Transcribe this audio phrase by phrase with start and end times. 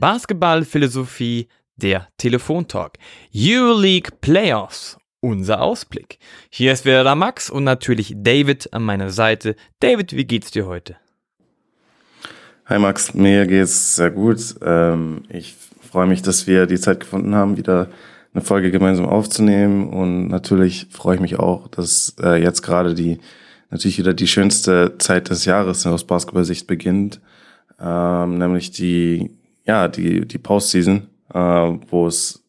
[0.00, 2.94] Basketballphilosophie, der Telefontalk.
[3.36, 6.18] Euroleague Playoffs, unser Ausblick.
[6.48, 9.56] Hier ist wieder der Max und natürlich David an meiner Seite.
[9.80, 10.96] David, wie geht's dir heute?
[12.64, 14.54] Hi Max, mir geht's sehr gut.
[14.62, 17.90] Ähm, ich freue mich, dass wir die Zeit gefunden haben, wieder
[18.32, 19.90] eine Folge gemeinsam aufzunehmen.
[19.90, 23.18] Und natürlich freue ich mich auch, dass äh, jetzt gerade die
[23.68, 27.20] natürlich wieder die schönste Zeit des Jahres aus Basketball-Sicht beginnt,
[27.78, 29.39] ähm, nämlich die
[29.70, 31.38] ja die die Postseason, äh,
[31.90, 32.42] wo es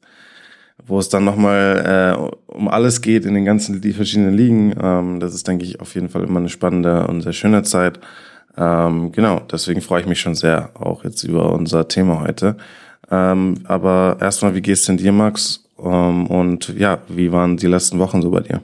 [0.88, 4.73] wo es dann nochmal äh, um alles geht in den ganzen die verschiedenen Ligen.
[4.81, 7.99] Ähm, das ist denke ich auf jeden Fall immer eine spannende und sehr schöne Zeit.
[8.57, 12.57] Ähm, genau, deswegen freue ich mich schon sehr auch jetzt über unser Thema heute.
[13.09, 15.63] Ähm, aber erstmal, wie geht's denn dir, Max?
[15.79, 18.62] Ähm, und ja, wie waren die letzten Wochen so bei dir?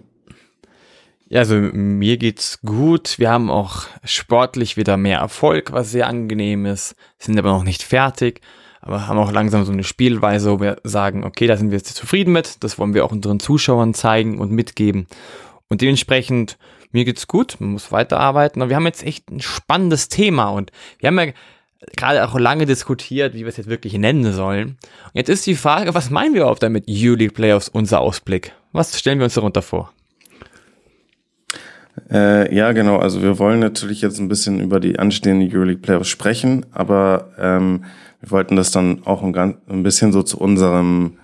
[1.29, 3.19] Ja, also mir geht's gut.
[3.19, 6.95] Wir haben auch sportlich wieder mehr Erfolg, was sehr angenehm ist.
[7.19, 8.39] Sind aber noch nicht fertig,
[8.79, 11.95] aber haben auch langsam so eine Spielweise, wo wir sagen, okay, da sind wir jetzt
[11.95, 12.63] zufrieden mit.
[12.63, 15.07] Das wollen wir auch unseren Zuschauern zeigen und mitgeben.
[15.67, 16.57] Und dementsprechend,
[16.91, 17.57] mir geht's gut.
[17.59, 18.61] Man muss weiterarbeiten.
[18.61, 21.33] Aber wir haben jetzt echt ein spannendes Thema und wir haben ja
[21.97, 24.77] gerade auch lange diskutiert, wie wir es jetzt wirklich nennen sollen.
[25.03, 28.53] Und jetzt ist die Frage, was meinen wir überhaupt damit U-League Playoffs, unser Ausblick?
[28.71, 29.91] Was stellen wir uns darunter vor?
[32.09, 32.97] Äh, ja, genau.
[32.97, 37.83] Also wir wollen natürlich jetzt ein bisschen über die anstehenden Euroleague Playoffs sprechen, aber ähm,
[38.21, 41.17] wir wollten das dann auch ein, ganz, ein bisschen so zu unserem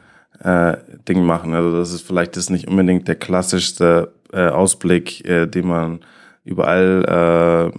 [0.44, 1.54] äh, Ding machen.
[1.54, 6.00] Also das ist vielleicht das nicht unbedingt der klassischste äh, Ausblick, äh, den man
[6.44, 7.72] überall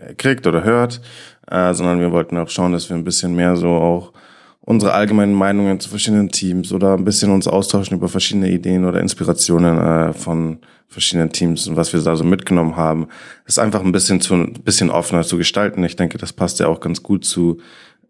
[0.00, 1.00] äh, kriegt oder hört,
[1.48, 4.12] äh, sondern wir wollten auch schauen, dass wir ein bisschen mehr so auch
[4.68, 9.00] unsere allgemeinen Meinungen zu verschiedenen Teams oder ein bisschen uns austauschen über verschiedene Ideen oder
[9.00, 13.08] Inspirationen äh, von verschiedenen Teams und was wir da so mitgenommen haben,
[13.46, 15.82] ist einfach ein bisschen zu ein bisschen offener zu gestalten.
[15.84, 17.62] Ich denke, das passt ja auch ganz gut zu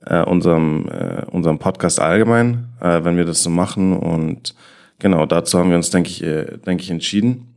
[0.05, 3.97] äh, unserem äh, unserem Podcast allgemein, äh, wenn wir das so machen.
[3.97, 4.57] Und
[4.99, 7.55] genau dazu haben wir uns denke ich äh, denke ich entschieden.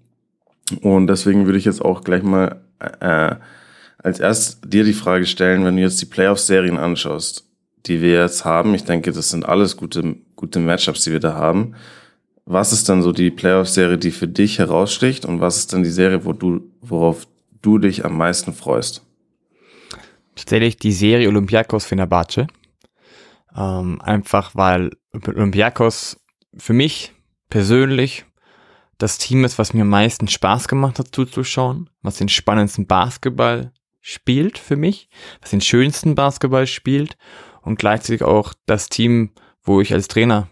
[0.81, 2.61] Und deswegen würde ich jetzt auch gleich mal
[2.99, 3.35] äh,
[3.97, 7.50] als erst dir die Frage stellen, wenn du jetzt die Playoff-Serien anschaust,
[7.85, 8.73] die wir jetzt haben.
[8.73, 11.75] Ich denke, das sind alles gute, gute Matchups, die wir da haben.
[12.45, 15.91] Was ist dann so die Playoff-Serie, die für dich heraussticht und was ist dann die
[15.91, 17.27] Serie, wo du, worauf
[17.61, 19.05] du dich am meisten freust?
[20.35, 22.47] Tatsächlich die Serie Olympiakos Fenerbahce.
[23.55, 26.17] Ähm, einfach weil Olympiakos
[26.57, 27.13] für mich
[27.49, 28.25] persönlich
[28.97, 33.71] das Team ist, was mir am meisten Spaß gemacht hat zuzuschauen, was den spannendsten Basketball
[33.99, 35.09] spielt für mich,
[35.41, 37.17] was den schönsten Basketball spielt
[37.61, 39.31] und gleichzeitig auch das Team,
[39.63, 40.47] wo ich als Trainer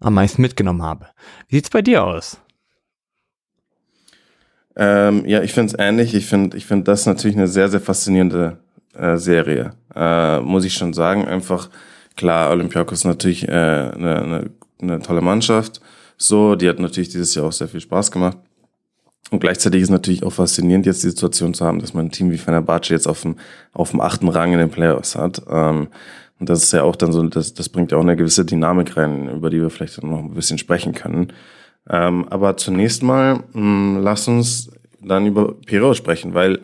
[0.00, 1.06] am meisten mitgenommen habe.
[1.48, 2.40] Wie sieht's bei dir aus?
[4.76, 6.14] Ähm, ja, ich finde es ähnlich.
[6.14, 8.58] Ich finde ich finde das natürlich eine sehr, sehr faszinierende
[8.94, 9.74] äh, Serie.
[9.94, 11.26] Äh, muss ich schon sagen.
[11.26, 11.68] Einfach,
[12.16, 14.50] klar, Olympiakos natürlich äh, eine, eine,
[14.80, 15.80] eine tolle Mannschaft.
[16.16, 18.38] So, die hat natürlich dieses Jahr auch sehr viel Spaß gemacht.
[19.30, 22.10] Und gleichzeitig ist es natürlich auch faszinierend, jetzt die Situation zu haben, dass man ein
[22.10, 23.36] Team wie Fenerbahce jetzt auf dem,
[23.72, 25.42] auf dem achten Rang in den Playoffs hat.
[25.50, 25.88] Ähm,
[26.42, 28.96] und das ist ja auch dann so, das, das bringt ja auch eine gewisse Dynamik
[28.96, 31.32] rein, über die wir vielleicht noch ein bisschen sprechen können.
[31.88, 36.58] Ähm, aber zunächst mal, mh, hm, lass uns dann über Piro sprechen, weil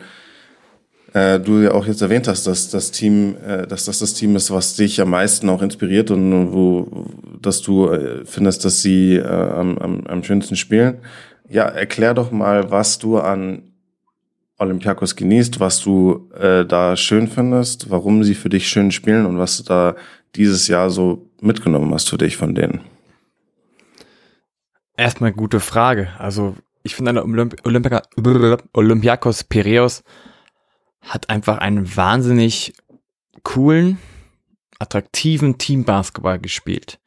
[1.13, 4.35] äh, du ja auch jetzt erwähnt hast, dass das Team, äh, dass das das Team
[4.35, 7.05] ist, was dich am meisten auch inspiriert und wo,
[7.41, 10.97] dass du äh, findest, dass sie äh, am, am, am schönsten spielen.
[11.47, 13.61] Ja, erklär doch mal, was du an
[14.59, 19.37] Olympiakos genießt, was du äh, da schön findest, warum sie für dich schön spielen und
[19.37, 19.95] was du da
[20.35, 22.81] dieses Jahr so mitgenommen hast für dich von denen.
[24.95, 26.09] Erstmal gute Frage.
[26.17, 28.01] Also ich finde Olymp Olympica
[28.73, 30.03] Olympiakos Piraeus
[31.01, 32.73] hat einfach einen wahnsinnig
[33.43, 33.97] coolen,
[34.77, 36.99] attraktiven Teambasketball gespielt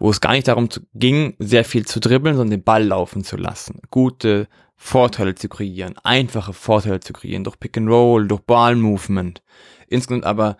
[0.00, 3.36] wo es gar nicht darum ging, sehr viel zu dribbeln, sondern den Ball laufen zu
[3.36, 3.82] lassen.
[3.90, 4.48] Gute
[4.82, 9.42] Vorteile zu kreieren, einfache Vorteile zu kreieren, durch Pick and Roll, durch Ball-Movement.
[9.88, 10.56] Insgesamt aber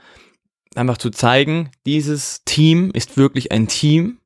[0.74, 4.18] einfach zu zeigen, dieses Team ist wirklich ein Team,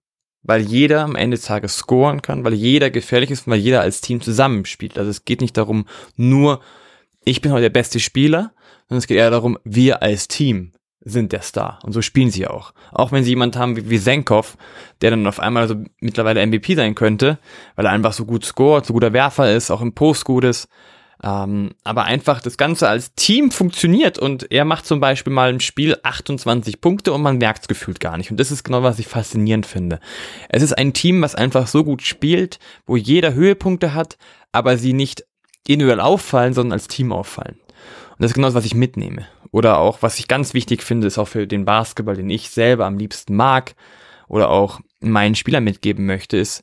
[0.43, 4.01] weil jeder am Ende des Tages scoren kann, weil jeder gefährlich ist, weil jeder als
[4.01, 4.99] Team zusammenspielt.
[4.99, 5.87] Also es geht nicht darum,
[6.17, 6.61] nur
[7.25, 8.53] ich bin heute der beste Spieler,
[8.89, 10.73] sondern es geht eher darum, wir als Team
[11.05, 11.79] sind der Star.
[11.83, 12.73] Und so spielen sie auch.
[12.93, 14.57] Auch wenn sie jemand haben wie, wie Senkov,
[15.01, 17.39] der dann auf einmal so mittlerweile MVP sein könnte,
[17.77, 20.69] weil er einfach so gut scoret, so guter Werfer ist, auch im Post gut ist.
[21.23, 25.61] Ähm, aber einfach das Ganze als Team funktioniert und er macht zum Beispiel mal im
[25.61, 28.31] Spiel 28 Punkte und man merkt es gefühlt gar nicht.
[28.31, 30.01] Und das ist genau, was ich faszinierend finde.
[30.49, 34.19] Es ist ein Team, was einfach so gut spielt, wo jeder Höhepunkte hat,
[34.53, 35.25] aber sie nicht
[35.67, 37.59] individuell auffallen, sondern als Team auffallen.
[38.15, 39.27] Und das ist genau das, was ich mitnehme.
[39.51, 42.87] Oder auch, was ich ganz wichtig finde, ist auch für den Basketball, den ich selber
[42.87, 43.75] am liebsten mag
[44.29, 46.63] oder auch meinen Spielern mitgeben möchte, ist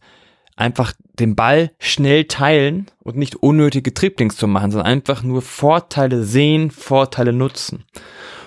[0.56, 6.24] einfach den Ball schnell teilen und nicht unnötige Triplings zu machen, sondern einfach nur Vorteile
[6.24, 7.86] sehen, Vorteile nutzen.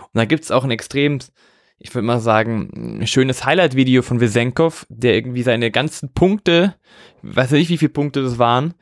[0.00, 1.18] Und da gibt's auch ein extrem,
[1.78, 6.74] ich würde mal sagen, schönes Highlight-Video von Vesenkov, der irgendwie seine ganzen Punkte,
[7.22, 8.74] weiß nicht wie viele Punkte das waren,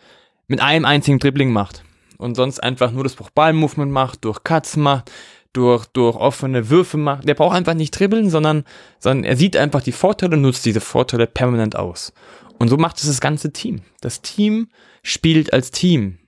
[0.47, 1.85] mit einem einzigen Dribbling macht.
[2.23, 5.11] Und sonst einfach nur das Ball-Movement macht, durch Cuts macht,
[5.53, 7.29] durch, durch offene Würfe macht.
[7.29, 8.65] Der braucht einfach nicht dribbeln, sondern,
[9.01, 12.13] sondern er sieht einfach die Vorteile und nutzt diese Vorteile permanent aus.
[12.59, 13.83] Und so macht es das ganze Team.
[14.01, 14.69] Das Team
[15.03, 16.19] spielt als Team.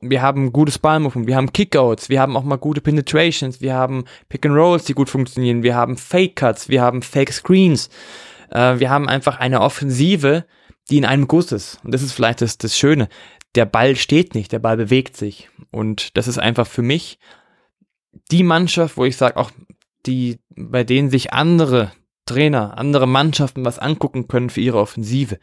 [0.00, 4.04] Wir haben gutes Ballmovement, wir haben Kickouts, wir haben auch mal gute Penetrations, wir haben
[4.28, 7.88] Pick and Rolls, die gut funktionieren, wir haben Fake Cuts, wir haben Fake Screens.
[8.50, 10.44] Äh, wir haben einfach eine Offensive,
[10.90, 11.80] die in einem Guss ist.
[11.82, 13.08] Und das ist vielleicht das, das Schöne.
[13.54, 15.48] Der Ball steht nicht, der Ball bewegt sich.
[15.70, 17.18] Und das ist einfach für mich
[18.30, 19.50] die Mannschaft, wo ich sage, auch
[20.06, 21.92] die, bei denen sich andere
[22.26, 25.38] Trainer, andere Mannschaften was angucken können für ihre Offensive.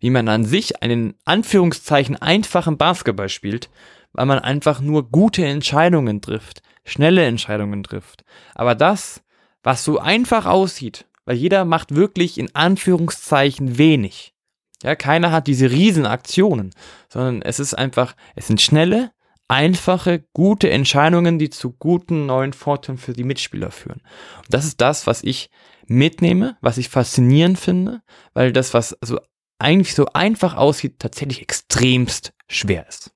[0.00, 3.70] Wie man an sich einen Anführungszeichen einfachen Basketball spielt,
[4.12, 8.24] weil man einfach nur gute Entscheidungen trifft, schnelle Entscheidungen trifft.
[8.54, 9.22] Aber das,
[9.62, 14.34] was so einfach aussieht, weil jeder macht wirklich in Anführungszeichen wenig.
[14.82, 16.72] Ja, keiner hat diese Riesenaktionen,
[17.08, 19.12] sondern es ist einfach, es sind schnelle,
[19.48, 24.02] einfache, gute Entscheidungen, die zu guten neuen Vorteilen für die Mitspieler führen.
[24.38, 25.50] Und das ist das, was ich
[25.86, 28.02] mitnehme, was ich faszinierend finde,
[28.34, 29.18] weil das, was so
[29.58, 33.12] eigentlich so einfach aussieht, tatsächlich extremst schwer ist.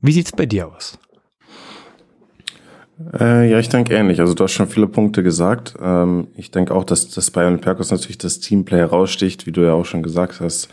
[0.00, 0.98] Wie sieht's bei dir aus?
[3.18, 4.20] Äh, ja, ich denke ähnlich.
[4.20, 5.74] Also du hast schon viele Punkte gesagt.
[5.80, 9.72] Ähm, ich denke auch, dass, dass bei Olympiakos natürlich das Teamplay heraussticht, wie du ja
[9.72, 10.68] auch schon gesagt hast.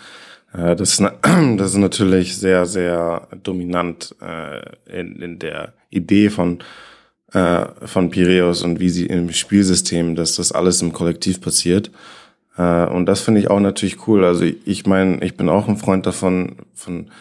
[0.53, 0.99] Äh, das, ist,
[1.57, 6.59] das ist natürlich sehr, sehr dominant äh, in, in der Idee von,
[7.33, 11.91] äh, von Piraeus und wie sie im Spielsystem, dass das alles im Kollektiv passiert.
[12.57, 14.25] Äh, und das finde ich auch natürlich cool.
[14.25, 17.11] Also ich meine, ich bin auch ein Freund davon, von,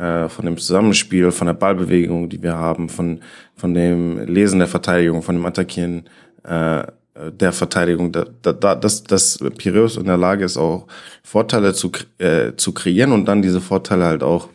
[0.00, 3.20] äh, von dem Zusammenspiel, von der Ballbewegung, die wir haben, von,
[3.54, 6.08] von dem Lesen der Verteidigung, von dem Attackieren
[6.44, 6.84] äh,
[7.32, 10.86] der Verteidigung, da, da, dass, dass Piraeus in der Lage ist, auch
[11.22, 14.48] Vorteile zu, äh, zu kreieren und dann diese Vorteile halt auch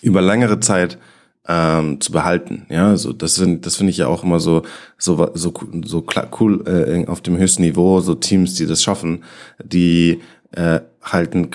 [0.00, 0.98] über längere Zeit
[1.46, 2.66] ähm, zu behalten.
[2.70, 4.62] Ja, so das sind, das finde ich ja auch immer so
[4.96, 5.52] so so
[5.84, 6.06] so
[6.40, 8.00] cool äh, auf dem höchsten Niveau.
[8.00, 9.24] So Teams, die das schaffen,
[9.62, 10.20] die
[10.52, 11.50] äh, halten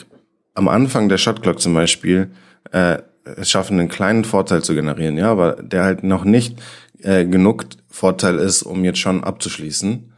[0.56, 2.30] am Anfang der Shotclock zum Beispiel
[2.74, 5.18] äh, es schaffen, einen kleinen Vorteil zu generieren.
[5.18, 6.62] Ja, aber der halt noch nicht
[7.02, 10.12] äh, genug Vorteil ist, um jetzt schon abzuschließen.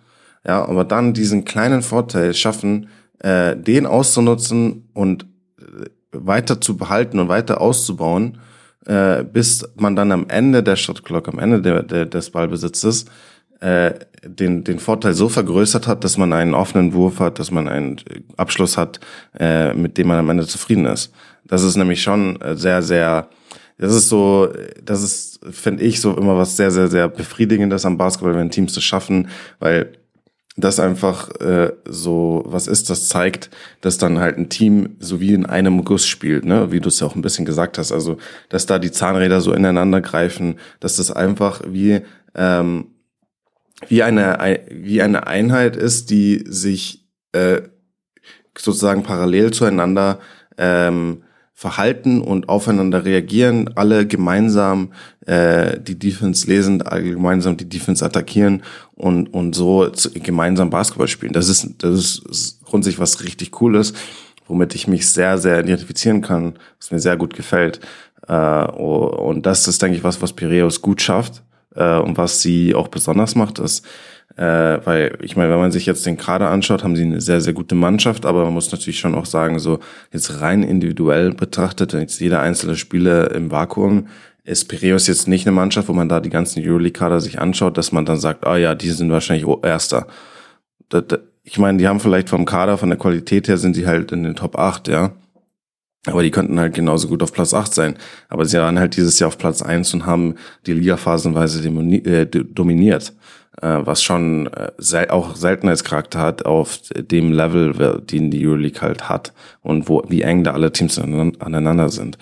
[0.46, 5.28] Ja, aber dann diesen kleinen Vorteil schaffen, äh, den auszunutzen und
[5.60, 8.40] äh, weiter zu behalten und weiter auszubauen
[8.86, 13.06] äh, bis man dann am Ende der Shot Clock, am Ende der, der, des Ballbesitzes,
[13.60, 13.94] äh,
[14.24, 17.98] den, den Vorteil so vergrößert hat, dass man einen offenen Wurf hat, dass man einen
[18.38, 19.00] Abschluss hat,
[19.40, 21.12] äh, mit dem man am Ende zufrieden ist.
[21.46, 23.30] Das ist nämlich schon äh, sehr, sehr,
[23.78, 24.50] das ist so,
[24.84, 28.74] das ist, finde ich, so immer was sehr, sehr, sehr befriedigendes am Basketball, wenn Teams
[28.74, 29.94] das schaffen, weil
[30.58, 33.50] das einfach äh, so was ist, das zeigt,
[33.82, 37.00] dass dann halt ein Team so wie in einem Guss spielt, ne, wie du es
[37.02, 38.18] ja auch ein bisschen gesagt hast, also
[38.50, 42.02] dass da die Zahnräder so ineinander greifen, dass das einfach wie
[42.36, 42.88] ähm,
[43.90, 47.64] wie eine wie eine Einheit ist, die sich äh,
[48.58, 50.20] sozusagen parallel zueinander
[50.58, 51.25] ähm,
[51.58, 54.92] verhalten und aufeinander reagieren, alle gemeinsam
[55.26, 58.62] äh, die Defense lesen, alle gemeinsam die Defense attackieren
[58.94, 61.32] und, und so zu, gemeinsam Basketball spielen.
[61.32, 63.94] Das ist, das ist grundsätzlich was richtig Cooles,
[64.48, 67.80] womit ich mich sehr, sehr identifizieren kann, was mir sehr gut gefällt.
[68.28, 71.42] Äh, und das ist, denke ich, was, was Piraeus gut schafft
[71.74, 73.86] äh, und was sie auch besonders macht, ist,
[74.38, 77.40] äh, weil ich meine, wenn man sich jetzt den Kader anschaut, haben sie eine sehr,
[77.40, 79.80] sehr gute Mannschaft, aber man muss natürlich schon auch sagen, so
[80.12, 84.08] jetzt rein individuell betrachtet, jetzt jeder einzelne Spieler im Vakuum,
[84.44, 87.92] ist Piraeus jetzt nicht eine Mannschaft, wo man da die ganzen Euroleague-Kader sich anschaut, dass
[87.92, 90.08] man dann sagt, ah oh ja, die sind wahrscheinlich Erster.
[91.44, 94.24] ich meine, die haben vielleicht vom Kader, von der Qualität her, sind sie halt in
[94.24, 95.14] den Top 8, ja.
[96.08, 97.96] Aber die könnten halt genauso gut auf Platz 8 sein.
[98.30, 100.36] Aber sie waren halt dieses Jahr auf Platz 1 und haben
[100.68, 103.14] die Liga phasenweise äh, dominiert
[103.62, 109.88] was schon äh, auch Seltenheitscharakter hat auf dem Level, den die Euroleague halt hat und
[109.88, 112.18] wo wie eng da alle Teams aneinander sind.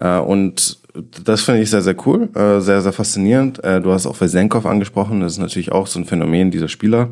[0.00, 0.78] Äh, und
[1.24, 3.62] das finde ich sehr, sehr cool, äh, sehr, sehr faszinierend.
[3.64, 7.10] Äh, du hast auch Vesenkov angesprochen, das ist natürlich auch so ein Phänomen dieser Spieler.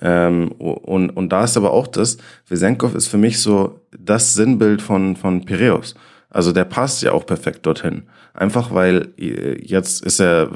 [0.00, 4.82] Ähm, und, und da ist aber auch das, Vesenkov ist für mich so das Sinnbild
[4.82, 5.94] von, von Piraeus.
[6.28, 8.02] Also der passt ja auch perfekt dorthin.
[8.34, 10.50] Einfach weil äh, jetzt ist er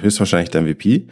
[0.00, 1.06] höchstwahrscheinlich der MVP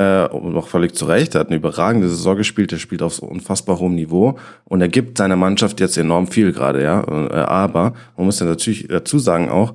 [0.00, 1.34] äh, und auch völlig zu Recht.
[1.34, 4.88] Er hat eine überragende Saison gespielt, er spielt auf so unfassbar hohem Niveau und er
[4.88, 7.02] gibt seiner Mannschaft jetzt enorm viel gerade, ja.
[7.02, 9.74] Äh, aber man muss ja natürlich dazu sagen auch,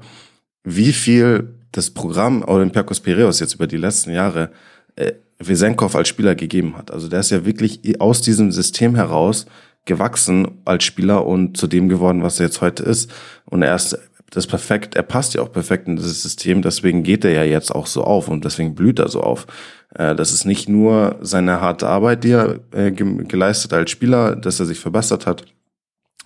[0.63, 4.50] wie viel das Programm Olympiakos Piraeus jetzt über die letzten Jahre
[4.96, 6.89] äh, Vesenkov als Spieler gegeben hat.
[6.89, 9.46] Also der ist ja wirklich aus diesem System heraus
[9.84, 13.12] gewachsen als Spieler und zu dem geworden, was er jetzt heute ist.
[13.46, 14.00] Und er ist
[14.32, 17.74] das perfekt, er passt ja auch perfekt in dieses System, deswegen geht er ja jetzt
[17.74, 19.48] auch so auf und deswegen blüht er so auf.
[19.94, 24.60] Äh, das ist nicht nur seine harte Arbeit, die er äh, geleistet als Spieler, dass
[24.60, 25.46] er sich verbessert hat,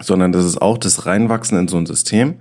[0.01, 2.39] sondern das ist auch das Reinwachsen in so ein System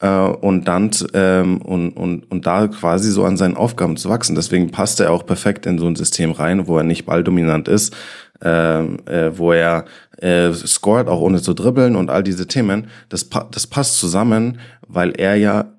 [0.00, 4.34] äh, und dann ähm, und, und, und da quasi so an seinen Aufgaben zu wachsen.
[4.34, 7.94] Deswegen passt er auch perfekt in so ein System rein, wo er nicht balldominant ist,
[8.40, 9.84] wo er
[10.18, 12.88] äh, scored, auch ohne zu dribbeln und all diese Themen.
[13.08, 15.72] Das, das passt zusammen, weil er ja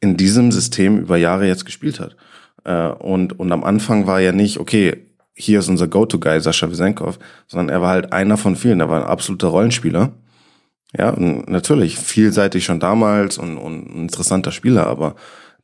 [0.00, 2.16] in diesem System über Jahre jetzt gespielt hat.
[2.64, 7.18] Äh, und, und am Anfang war ja nicht, okay, hier ist unser Go-To-Guy, Sascha Wisenkov,
[7.46, 8.80] sondern er war halt einer von vielen.
[8.80, 10.12] Er war ein absoluter Rollenspieler.
[10.96, 15.14] Ja, natürlich vielseitig schon damals und, und ein interessanter Spieler, aber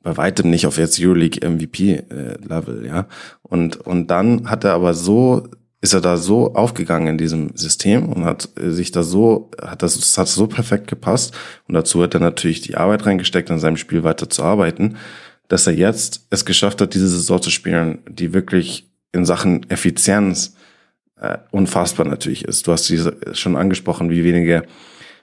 [0.03, 2.39] bei weitem nicht auf jetzt Euroleague MVP äh,
[2.87, 3.07] ja.
[3.43, 5.49] Und und dann hat er aber so
[5.81, 9.83] ist er da so aufgegangen in diesem System und hat äh, sich da so hat
[9.83, 11.35] das, das hat so perfekt gepasst
[11.69, 14.97] und dazu hat er natürlich die Arbeit reingesteckt an seinem Spiel weiter zu arbeiten,
[15.49, 20.57] dass er jetzt es geschafft hat, diese Saison zu spielen, die wirklich in Sachen Effizienz
[21.21, 22.67] äh, unfassbar natürlich ist.
[22.67, 24.65] Du hast diese schon angesprochen, wie wenige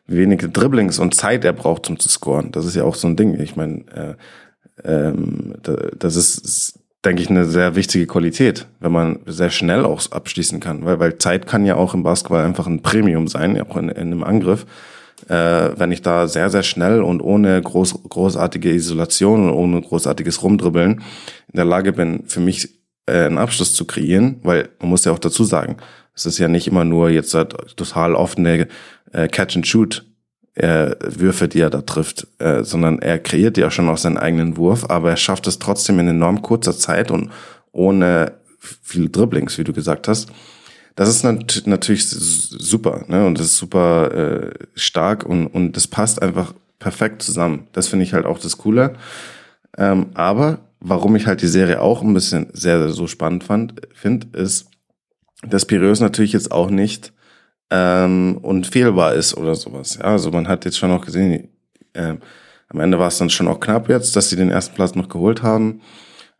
[0.06, 2.52] wie wenige Dribblings und Zeit er braucht, um zu scoren.
[2.52, 3.40] Das ist ja auch so ein Ding.
[3.40, 4.16] Ich meine, äh,
[4.84, 5.54] ähm,
[5.98, 10.86] das ist, denke ich, eine sehr wichtige Qualität, wenn man sehr schnell auch abschließen kann.
[10.86, 14.08] Weil, weil Zeit kann ja auch im Basketball einfach ein Premium sein, auch in, in
[14.08, 14.66] einem Angriff.
[15.28, 20.44] Äh, wenn ich da sehr, sehr schnell und ohne groß, großartige Isolation und ohne großartiges
[20.44, 22.70] Rumdribbeln in der Lage bin, für mich
[23.06, 25.78] äh, einen Abschluss zu kreieren, weil man muss ja auch dazu sagen,
[26.16, 28.68] es ist ja nicht immer nur jetzt total offene
[29.12, 30.06] äh, Catch-and-Shoot
[30.56, 34.58] äh, Würfe, die er da trifft, äh, sondern er kreiert ja schon auch seinen eigenen
[34.58, 37.32] Wurf, aber er schafft es trotzdem in enorm kurzer Zeit und
[37.72, 40.30] ohne viele Dribblings, wie du gesagt hast.
[40.96, 43.26] Das ist nat natürlich super, ne?
[43.26, 47.68] Und das ist super äh, stark und, und das passt einfach perfekt zusammen.
[47.74, 48.94] Das finde ich halt auch das Coole.
[49.76, 53.82] Ähm, aber warum ich halt die Serie auch ein bisschen sehr, sehr so spannend fand,
[53.94, 54.68] finde, ist,
[55.42, 57.13] dass Piraeus natürlich jetzt auch nicht
[57.74, 59.98] ähm, und fehlbar ist oder sowas.
[60.00, 61.50] Ja, also man hat jetzt schon auch gesehen,
[61.94, 62.14] äh,
[62.70, 65.10] am Ende war es dann schon auch knapp jetzt, dass sie den ersten Platz noch
[65.10, 65.82] geholt haben.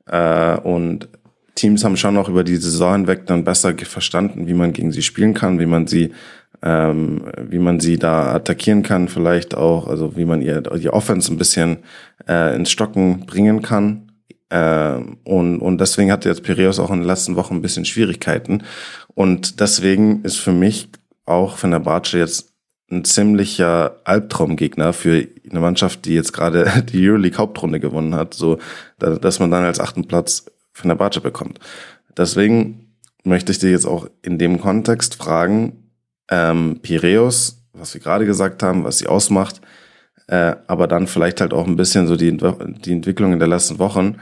[0.06, 1.10] Äh, und
[1.56, 5.02] Teams haben schon auch über die Saison hinweg dann besser verstanden, wie man gegen sie
[5.02, 6.12] spielen kann, wie man sie
[6.62, 11.34] ähm, wie man sie da attackieren kann, vielleicht auch, also wie man ihr die Offense
[11.34, 11.80] ein bisschen
[12.28, 14.14] äh, ins Stocken bringen kann.
[14.50, 18.64] Äh, und, und deswegen hatte jetzt Piraeus auch in den letzten Wochen ein bisschen Schwierigkeiten.
[19.14, 20.90] Und deswegen ist für mich
[21.26, 22.54] auch Barce jetzt
[22.92, 28.60] ein ziemlicher Albtraumgegner für eine Mannschaft, die jetzt gerade die Euroleague Hauptrunde gewonnen hat, so
[29.00, 30.46] dass man dann als achten Platz
[30.96, 31.60] Barce bekommt.
[32.18, 35.92] Deswegen möchte ich dir jetzt auch in dem Kontext fragen,
[36.30, 39.62] ähm, Piräus, was wir gerade gesagt haben, was sie ausmacht,
[40.28, 43.80] äh, aber dann vielleicht halt auch ein bisschen so die, die Entwicklung in der letzten
[43.80, 44.18] Wochen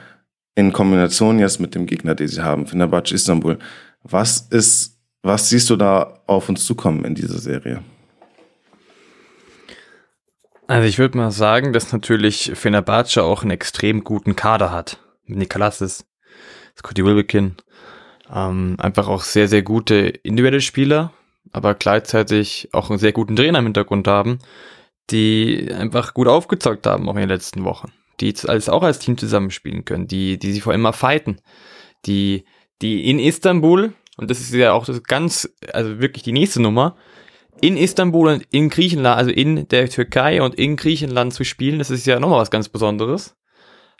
[0.55, 3.57] in Kombination jetzt mit dem Gegner, den sie haben, Fenerbahce Istanbul.
[4.03, 4.90] Was ist
[5.23, 7.83] was siehst du da auf uns zukommen in dieser Serie?
[10.67, 14.99] Also ich würde mal sagen, dass natürlich Fenerbahce auch einen extrem guten Kader hat.
[15.25, 16.05] Mit Nikolasis,
[16.77, 17.57] Scotty Wilbekin.
[18.33, 21.11] Ähm, einfach auch sehr, sehr gute individuelle Spieler,
[21.51, 24.39] aber gleichzeitig auch einen sehr guten Trainer im Hintergrund haben,
[25.09, 27.91] die einfach gut aufgezockt haben, auch in den letzten Wochen.
[28.19, 31.41] Die jetzt alles auch als Team zusammenspielen können, die, die sich vor allem mal fighten.
[32.05, 32.45] Die,
[32.81, 36.95] die in Istanbul und das ist ja auch das ganz, also wirklich die nächste Nummer,
[37.59, 41.89] in Istanbul und in Griechenland, also in der Türkei und in Griechenland zu spielen, das
[41.89, 43.35] ist ja nochmal was ganz Besonderes.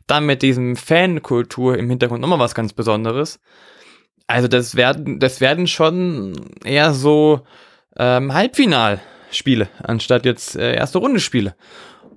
[0.06, 3.40] Dann mit diesem Fankultur im Hintergrund nochmal was ganz Besonderes.
[4.28, 7.42] Also das werden, das werden schon eher so
[7.98, 11.56] ähm, Halbfinalspiele, anstatt jetzt äh, erste Runde Spiele.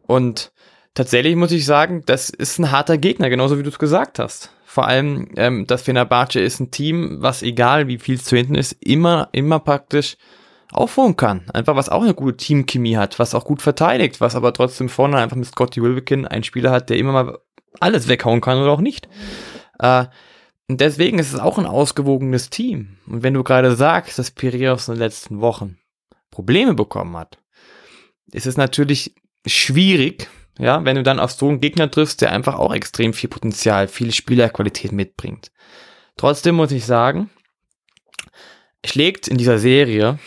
[0.06, 0.52] Und
[0.92, 4.50] tatsächlich muss ich sagen, das ist ein harter Gegner, genauso wie du es gesagt hast.
[4.74, 8.72] Vor allem, ähm, das Fenerbahce ist ein Team, was egal wie viel zu hinten ist,
[8.80, 10.16] immer, immer praktisch
[10.72, 11.48] aufholen kann.
[11.52, 15.18] Einfach was auch eine gute Teamchemie hat, was auch gut verteidigt, was aber trotzdem vorne
[15.18, 17.38] einfach mit Scotty Wilbekin einen Spieler hat, der immer mal
[17.78, 19.08] alles weghauen kann oder auch nicht.
[19.78, 20.06] Äh,
[20.68, 22.96] und deswegen ist es auch ein ausgewogenes Team.
[23.06, 25.78] Und wenn du gerade sagst, dass Piraeus in den letzten Wochen
[26.32, 27.38] Probleme bekommen hat,
[28.32, 29.14] ist es natürlich
[29.46, 33.28] schwierig, ja, wenn du dann auf so einen Gegner triffst, der einfach auch extrem viel
[33.28, 35.50] Potenzial, viel Spielerqualität mitbringt.
[36.16, 37.30] Trotzdem muss ich sagen,
[38.84, 40.18] schlägt in dieser Serie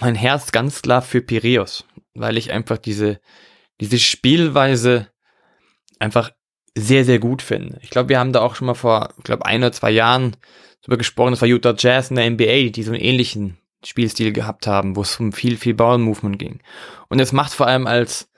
[0.00, 1.84] mein Herz ganz klar für Piraeus,
[2.14, 3.20] weil ich einfach diese,
[3.80, 5.08] diese Spielweise
[5.98, 6.30] einfach
[6.76, 7.78] sehr, sehr gut finde.
[7.82, 10.36] Ich glaube, wir haben da auch schon mal vor, ich glaube, ein oder zwei Jahren
[10.82, 14.66] darüber gesprochen, das war Utah Jazz in der NBA, die so einen ähnlichen Spielstil gehabt
[14.66, 16.60] haben, wo es um viel, viel Ball-Movement ging.
[17.08, 18.30] Und es macht vor allem als,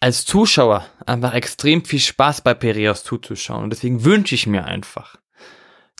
[0.00, 3.64] als Zuschauer einfach extrem viel Spaß bei Piraeus zuzuschauen.
[3.64, 5.16] Und deswegen wünsche ich mir einfach,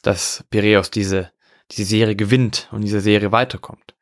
[0.02, 1.30] dass Piraeus diese,
[1.72, 3.94] diese Serie gewinnt und diese Serie weiterkommt.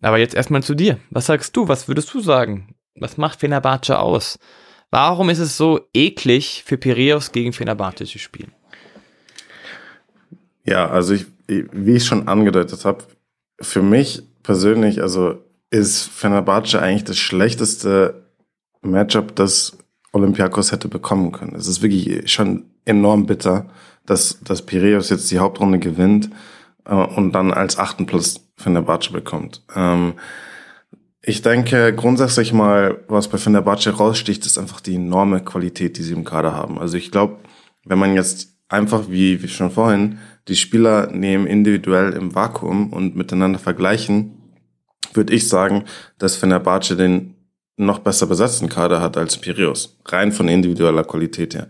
[0.00, 0.98] Aber jetzt erstmal zu dir.
[1.10, 1.68] Was sagst du?
[1.68, 2.74] Was würdest du sagen?
[2.96, 4.38] Was macht Fenerbahce aus?
[4.90, 8.52] Warum ist es so eklig für Piraeus gegen Fenerbahce zu spielen?
[10.64, 13.04] Ja, also ich, wie ich schon angedeutet habe,
[13.60, 18.22] für mich persönlich, also ist Fenerbahce eigentlich das schlechteste
[18.82, 19.78] Matchup, das
[20.12, 21.54] Olympiakos hätte bekommen können.
[21.54, 23.66] Es ist wirklich schon enorm bitter,
[24.06, 26.30] dass, dass Piraeus jetzt die Hauptrunde gewinnt
[26.84, 29.62] äh, und dann als achten Plus Fenerbahce bekommt.
[29.74, 30.14] Ähm,
[31.24, 36.14] ich denke grundsätzlich mal, was bei Fenerbahce raussticht, ist einfach die enorme Qualität, die sie
[36.14, 36.78] im Kader haben.
[36.78, 37.36] Also ich glaube,
[37.84, 43.14] wenn man jetzt einfach wie, wie schon vorhin die Spieler nehmen individuell im Vakuum und
[43.14, 44.36] miteinander vergleichen,
[45.14, 45.84] würde ich sagen,
[46.18, 47.31] dass Fenerbahce den
[47.76, 49.96] noch besser besetzten Kader hat als Piraeus.
[50.04, 51.68] Rein von individueller Qualität her.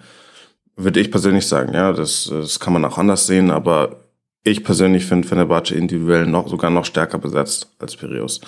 [0.76, 4.02] Würde ich persönlich sagen, ja, das, das kann man auch anders sehen, aber
[4.42, 8.40] ich persönlich finde Fenerbahce individuell noch, sogar noch stärker besetzt als Piraeus.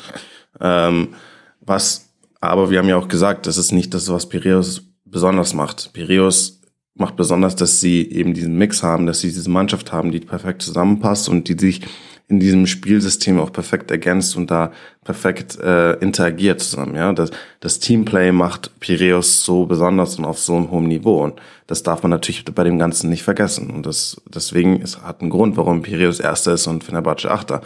[0.60, 1.14] Ähm,
[1.60, 5.92] was, aber wir haben ja auch gesagt, das ist nicht das, was Piraeus besonders macht.
[5.92, 6.60] Piraeus
[6.94, 10.62] macht besonders, dass sie eben diesen Mix haben, dass sie diese Mannschaft haben, die perfekt
[10.62, 11.80] zusammenpasst und die sich
[12.28, 14.72] in diesem Spielsystem auch perfekt ergänzt und da
[15.02, 16.94] perfekt äh, interagiert zusammen.
[16.94, 21.34] Ja, das, das Teamplay macht Piraeus so besonders und auf so einem hohen Niveau und
[21.66, 25.30] das darf man natürlich bei dem Ganzen nicht vergessen und das deswegen ist hat einen
[25.30, 27.60] Grund, warum Piraeus Erster ist und Fenerbahce Achter.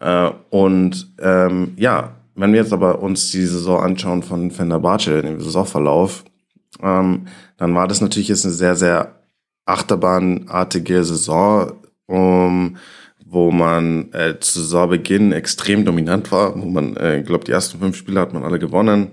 [0.00, 5.38] Äh, und ähm, ja, wenn wir jetzt aber uns die Saison anschauen von Fenerbahce, den
[5.38, 6.24] Saisonverlauf,
[6.82, 7.26] ähm,
[7.62, 9.20] dann war das natürlich jetzt eine sehr, sehr
[9.66, 11.74] achterbahnartige Saison,
[12.06, 12.76] um,
[13.24, 17.96] wo man äh, zu Saisonbeginn extrem dominant war, wo man, äh, glaube, die ersten fünf
[17.96, 19.12] Spiele hat man alle gewonnen.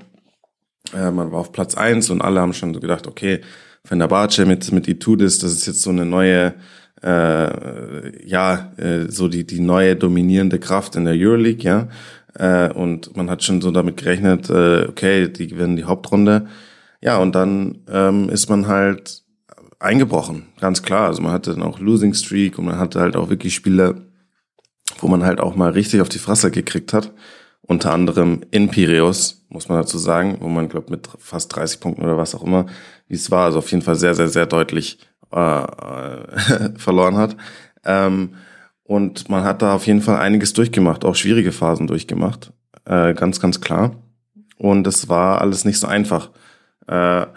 [0.96, 3.42] Äh, man war auf Platz eins und alle haben schon so gedacht, okay,
[3.86, 6.56] Fenerbahce mit, mit Itudis, das ist jetzt so eine neue
[7.04, 11.88] äh, ja, äh, so die, die neue dominierende Kraft in der Euroleague, ja.
[12.34, 16.48] Äh, und man hat schon so damit gerechnet, äh, okay, die gewinnen die Hauptrunde.
[17.02, 19.24] Ja, und dann ähm, ist man halt
[19.80, 21.08] eingebrochen, ganz klar.
[21.08, 24.08] Also man hatte dann auch Losing Streak und man hatte halt auch wirklich Spiele,
[25.00, 27.14] wo man halt auch mal richtig auf die Fresse gekriegt hat.
[27.62, 32.04] Unter anderem in Piraeus, muss man dazu sagen, wo man, glaube mit fast 30 Punkten
[32.04, 32.66] oder was auch immer,
[33.08, 34.98] wie es war, also auf jeden Fall sehr, sehr, sehr deutlich
[35.32, 35.68] äh,
[36.78, 37.38] verloren hat.
[37.86, 38.36] Ähm,
[38.84, 42.52] und man hat da auf jeden Fall einiges durchgemacht, auch schwierige Phasen durchgemacht,
[42.86, 43.96] äh, ganz, ganz klar.
[44.58, 46.32] Und es war alles nicht so einfach.
[46.90, 47.28] Äh,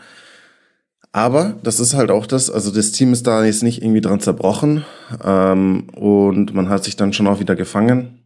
[1.12, 4.20] aber das ist halt auch das, also das Team ist da jetzt nicht irgendwie dran
[4.20, 4.84] zerbrochen
[5.22, 8.18] ähm, und man hat sich dann schon auch wieder gefangen.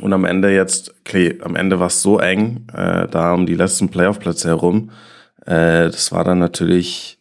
[0.00, 3.56] Und am Ende jetzt, okay, am Ende war es so eng, äh, da um die
[3.56, 4.90] letzten Playoff-Plätze herum.
[5.44, 7.18] Äh, das war dann natürlich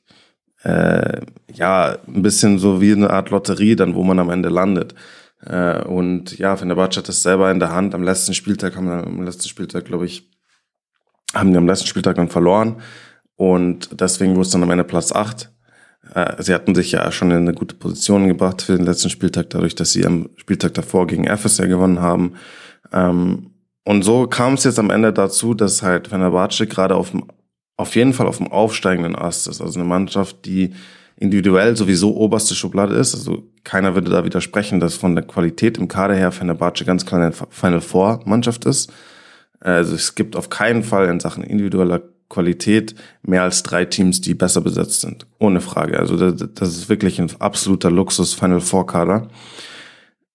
[0.63, 4.93] äh, ja, ein bisschen so wie eine Art Lotterie dann, wo man am Ende landet.
[5.45, 7.95] Äh, und ja, Fenerbahce hat das selber in der Hand.
[7.95, 10.30] Am letzten Spieltag haben wir, am letzten Spieltag, glaube ich,
[11.34, 12.78] haben die am letzten Spieltag dann verloren.
[13.36, 15.52] Und deswegen wurde es dann am Ende Platz 8.
[16.13, 19.50] Äh, sie hatten sich ja schon in eine gute Position gebracht für den letzten Spieltag,
[19.50, 22.34] dadurch, dass sie am Spieltag davor gegen FSR gewonnen haben.
[22.92, 23.52] Ähm,
[23.86, 27.24] und so kam es jetzt am Ende dazu, dass halt Fenerbahce gerade auf dem
[27.80, 29.62] auf jeden Fall auf dem aufsteigenden Ast ist.
[29.62, 30.74] Also eine Mannschaft, die
[31.15, 33.15] individuell sowieso oberste Schublade ist.
[33.15, 37.22] Also keiner würde da widersprechen, dass von der Qualität im Kader her Fenerbahce ganz klar
[37.22, 38.92] eine Final Four Mannschaft ist.
[39.60, 44.36] Also es gibt auf keinen Fall in Sachen individueller Qualität mehr als drei Teams, die
[44.36, 45.26] besser besetzt sind.
[45.39, 46.00] Ohne Frage.
[46.00, 49.28] Also das, ist wirklich ein absoluter Luxus Final Four Kader.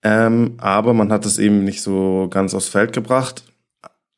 [0.02, 3.44] Ähm, aber man hat es eben nicht so ganz aufs Feld gebracht.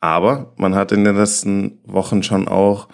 [0.01, 2.89] Aber man hat in den letzten Wochen schon auch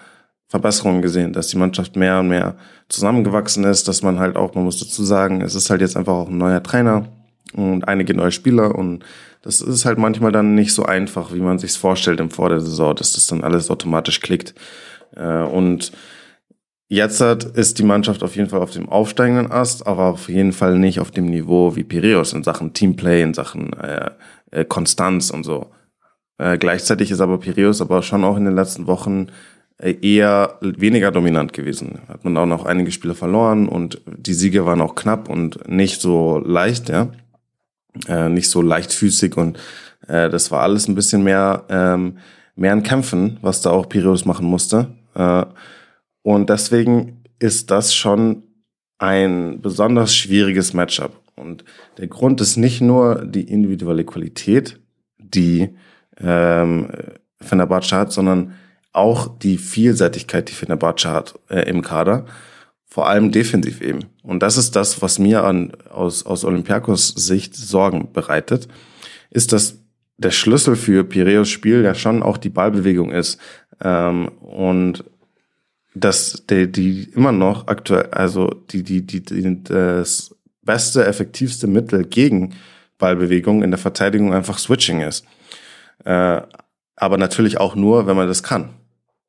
[0.47, 2.57] Verbesserungen gesehen, dass die Mannschaft mehr und mehr
[2.89, 6.13] zusammengewachsen ist, dass man halt auch, man muss dazu sagen, es ist halt jetzt einfach
[6.13, 7.07] auch ein neuer Trainer
[7.53, 9.03] und einige neue Spieler und
[9.43, 12.61] das ist halt manchmal dann nicht so einfach, wie man sich vorstellt im Vor der
[12.61, 14.55] Saison, dass das dann alles automatisch klickt.
[15.15, 15.91] Äh, und
[16.87, 20.79] jetzt ist die Mannschaft auf jeden Fall auf dem aufsteigenden Ast, aber auf jeden Fall
[20.79, 24.11] nicht auf dem Niveau wie Piraeus in Sachen Teamplay, in Sachen äh,
[24.51, 25.71] äh, Konstanz und so.
[26.37, 29.27] Äh, gleichzeitig ist aber Piraeus aber schon auch in den letzten Wochen
[29.77, 31.99] äh, eher weniger dominant gewesen.
[32.07, 35.99] Hat man auch noch einige Spiele verloren und die Siege waren auch knapp und nicht
[35.99, 37.09] so leicht, ja.
[38.07, 39.59] Äh, nicht so leichtfüßig und
[40.07, 42.17] äh, das war alles ein bisschen mehr, ähm,
[42.55, 44.95] mehr ein Kämpfen, was da auch Piraeus machen musste.
[45.13, 45.45] Äh,
[46.23, 48.43] und deswegen ist das schon
[48.97, 51.21] ein besonders schwieriges Matchup.
[51.35, 51.65] Und
[51.97, 54.79] der Grund ist nicht nur die individuelle Qualität,
[55.17, 55.75] die
[56.19, 56.89] ähm,
[57.41, 58.53] Fenerbahce hat, sondern
[58.91, 62.25] auch die Vielseitigkeit, die Fenerbahce hat äh, im Kader,
[62.93, 64.05] vor allem defensiv eben.
[64.21, 68.67] Und das ist das, was mir an, aus, aus Olympiakos Sicht Sorgen bereitet,
[69.31, 69.79] ist, dass
[70.17, 73.39] der Schlüssel für Piräus Spiel ja schon auch die Ballbewegung ist.
[73.83, 75.05] Ähm, und
[75.95, 82.05] dass die, die immer noch aktuell, also die, die, die, die, das beste, effektivste Mittel
[82.05, 82.53] gegen
[82.99, 85.25] Ballbewegung in der Verteidigung einfach Switching ist.
[86.05, 86.43] Äh,
[86.95, 88.69] aber natürlich auch nur, wenn man das kann.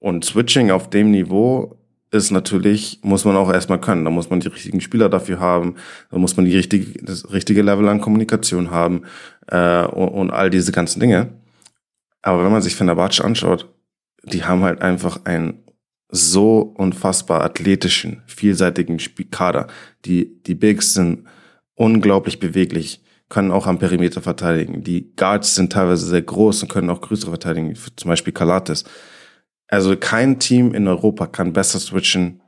[0.00, 1.79] Und Switching auf dem Niveau
[2.14, 4.05] ist natürlich, muss man auch erstmal können.
[4.05, 5.74] Da muss man die richtigen Spieler dafür haben,
[6.11, 9.03] da muss man die richtige, das richtige Level an Kommunikation haben
[9.48, 11.31] äh, und, und all diese ganzen Dinge.
[12.22, 13.68] Aber wenn man sich Fenerbahce anschaut,
[14.22, 15.64] die haben halt einfach einen
[16.09, 18.98] so unfassbar athletischen, vielseitigen
[19.31, 19.66] Kader.
[20.05, 21.27] Die, die Bigs sind
[21.74, 24.85] unglaublich beweglich, können auch am Perimeter verteidigen.
[24.85, 28.85] Die Guards sind teilweise sehr groß und können auch größere verteidigen, zum Beispiel Kalates.
[29.68, 32.42] Also kein Team in Europa kann besser switchen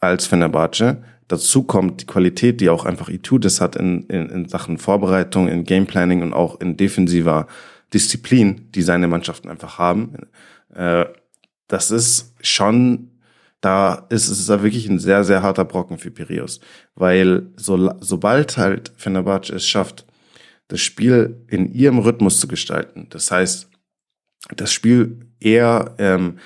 [0.00, 1.02] als Fenerbahce.
[1.28, 5.64] Dazu kommt die Qualität, die auch einfach Itudis hat in, in, in Sachen Vorbereitung, in
[5.64, 7.46] Gameplanning und auch in defensiver
[7.92, 10.14] Disziplin, die seine Mannschaften einfach haben.
[10.74, 11.06] Äh,
[11.68, 13.10] das ist schon,
[13.60, 16.60] da ist es ist wirklich ein sehr, sehr harter Brocken für Piraeus.
[16.94, 20.06] Weil so, sobald halt Fenerbahce es schafft,
[20.68, 23.68] das Spiel in ihrem Rhythmus zu gestalten, das heißt,
[24.56, 26.38] das Spiel eher ähm,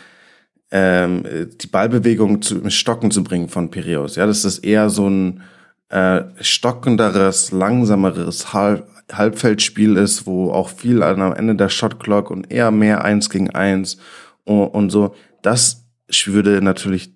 [0.71, 1.25] ähm,
[1.61, 4.17] die Ballbewegung zu, im Stocken zu bringen von Piraeus.
[4.17, 5.43] Ja, das ist eher so ein
[5.89, 12.71] äh, stockenderes, langsameres Halb Halbfeldspiel ist, wo auch viel am Ende der Shotclock und eher
[12.71, 13.99] mehr eins gegen eins
[14.45, 15.15] und, und so.
[15.43, 15.85] Das
[16.27, 17.13] würde natürlich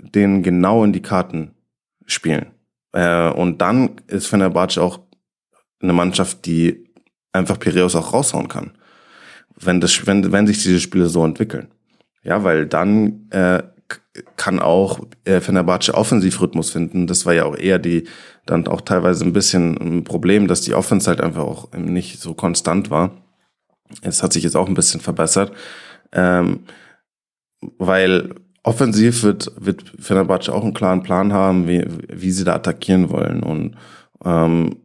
[0.00, 1.52] den genau in die Karten
[2.06, 2.46] spielen.
[2.92, 5.00] Äh, und dann ist Fenerbahce auch
[5.80, 6.90] eine Mannschaft, die
[7.32, 8.72] einfach Piraeus auch raushauen kann,
[9.60, 11.68] wenn das, wenn, wenn sich diese Spiele so entwickeln.
[12.26, 13.62] Ja, weil dann äh,
[14.36, 17.06] kann auch äh, Fenerbahce Offensivrhythmus finden.
[17.06, 18.08] Das war ja auch eher die,
[18.46, 22.34] dann auch teilweise ein bisschen ein Problem, dass die Offense halt einfach auch nicht so
[22.34, 23.12] konstant war.
[24.02, 25.52] Es hat sich jetzt auch ein bisschen verbessert.
[26.10, 26.64] Ähm,
[27.78, 28.34] weil
[28.64, 33.44] offensiv wird, wird Fenerbahce auch einen klaren Plan haben, wie, wie sie da attackieren wollen.
[33.44, 33.76] Und
[34.24, 34.78] ähm,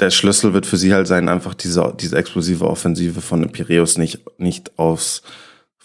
[0.00, 4.24] der Schlüssel wird für sie halt sein, einfach diese, diese explosive Offensive von Piraeus nicht,
[4.40, 5.22] nicht aufs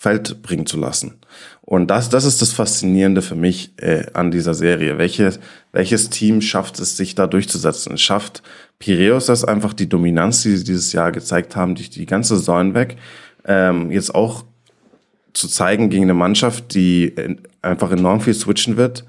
[0.04, 1.14] Feld bringen zu lassen.
[1.62, 4.98] Und das, das ist das Faszinierende für mich äh, an dieser Serie.
[4.98, 5.40] Welches,
[5.72, 7.98] welches Team schafft es, sich da durchzusetzen?
[7.98, 8.44] Schafft
[8.80, 12.74] Piraeus das einfach die Dominanz, die sie dieses Jahr gezeigt haben, durch die ganze Saison
[12.74, 12.98] weg,
[13.46, 14.44] ähm, jetzt auch
[15.32, 17.16] zu zeigen gegen eine Mannschaft, die
[17.62, 19.06] einfach enorm viel switchen wird,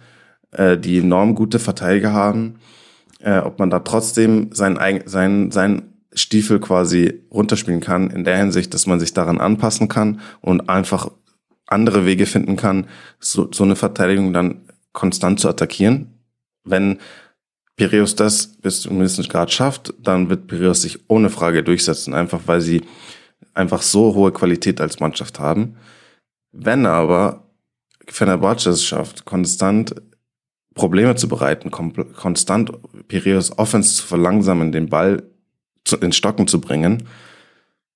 [0.52, 2.60] äh, die enorm gute Verteidiger haben,
[3.18, 8.72] äh, ob man da trotzdem sein, sein, sein Stiefel quasi runterspielen kann, in der Hinsicht,
[8.74, 11.10] dass man sich daran anpassen kann und einfach
[11.66, 12.86] andere Wege finden kann,
[13.18, 16.18] so, so eine Verteidigung dann konstant zu attackieren.
[16.64, 16.98] Wenn
[17.76, 22.42] Piraeus das bis zum gewissen Grad schafft, dann wird Piraeus sich ohne Frage durchsetzen, einfach
[22.46, 22.82] weil sie
[23.52, 25.76] einfach so hohe Qualität als Mannschaft haben.
[26.52, 27.48] Wenn aber
[28.06, 29.94] Fenerbahce es schafft, konstant
[30.74, 32.72] Probleme zu bereiten, konstant
[33.08, 35.22] Piraeus Offense zu verlangsamen, den Ball
[35.84, 37.04] zu, in Stocken zu bringen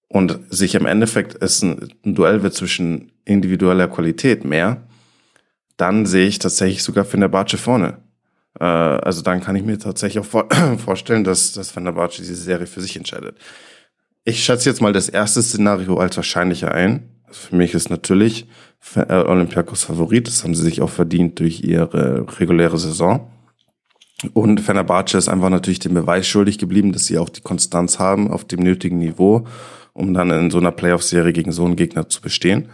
[0.09, 4.89] und sich im Endeffekt es ein, ein Duell wird zwischen individueller Qualität mehr,
[5.77, 7.99] dann sehe ich tatsächlich sogar Fenerbahce vorne.
[8.59, 10.49] Äh, also dann kann ich mir tatsächlich auch vor,
[10.85, 13.37] vorstellen, dass, dass Fenerbahce diese Serie für sich entscheidet.
[14.25, 17.09] Ich schätze jetzt mal das erste Szenario als wahrscheinlicher ein.
[17.25, 18.47] Also für mich ist natürlich
[18.95, 20.27] äh, Olympiakos Favorit.
[20.27, 23.31] Das haben sie sich auch verdient durch ihre reguläre Saison.
[24.35, 28.31] Und Fenerbahce ist einfach natürlich den Beweis schuldig geblieben, dass sie auch die Konstanz haben
[28.31, 29.47] auf dem nötigen Niveau,
[29.93, 32.69] um dann in so einer Playoff-Serie gegen so einen Gegner zu bestehen.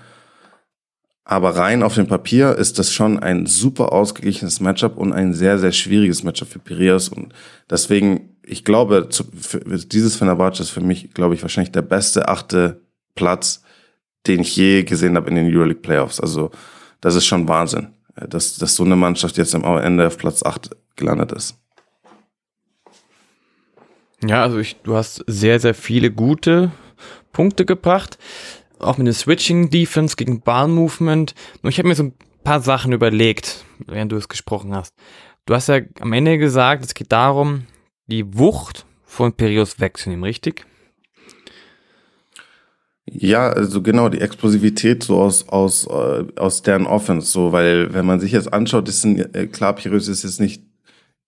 [1.26, 5.58] Aber rein auf dem Papier ist das schon ein super ausgeglichenes Matchup und ein sehr,
[5.58, 7.08] sehr schwieriges Matchup für Piraeus.
[7.08, 7.32] Und
[7.70, 9.08] deswegen, ich glaube,
[9.90, 12.82] dieses Fenerbahce ist für mich, glaube ich, wahrscheinlich der beste achte
[13.14, 13.62] Platz,
[14.26, 16.20] den ich je gesehen habe in den Euroleague Playoffs.
[16.20, 16.50] Also
[17.00, 20.70] das ist schon Wahnsinn, dass, dass so eine Mannschaft jetzt am Ende auf Platz acht
[20.96, 21.58] gelandet ist.
[24.26, 26.72] Ja, also ich, du hast sehr, sehr viele gute
[27.32, 28.18] Punkte gebracht.
[28.78, 31.34] Auch mit dem Switching Defense gegen Ball Movement.
[31.62, 34.94] Und ich habe mir so ein paar Sachen überlegt, während du es gesprochen hast.
[35.46, 37.66] Du hast ja am Ende gesagt, es geht darum,
[38.06, 40.66] die Wucht von Perios wegzunehmen, richtig?
[43.06, 48.06] Ja, also genau, die Explosivität so aus, aus, äh, aus deren Offense, so, weil wenn
[48.06, 50.62] man sich jetzt anschaut, ist ein, äh, klar, Piraeus ist jetzt nicht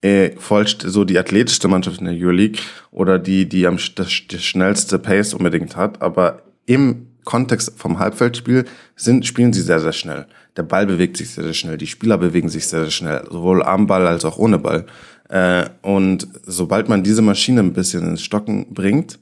[0.01, 2.59] äh, voll so die athletischste Mannschaft in der Euroleague
[2.91, 8.65] oder die, die am das, das schnellste Pace unbedingt hat, aber im Kontext vom Halbfeldspiel
[8.95, 10.27] sind, spielen sie sehr, sehr schnell.
[10.55, 13.63] Der Ball bewegt sich sehr, sehr schnell, die Spieler bewegen sich sehr, sehr schnell, sowohl
[13.63, 14.85] am Ball als auch ohne Ball.
[15.29, 19.19] Äh, und sobald man diese Maschine ein bisschen ins Stocken bringt,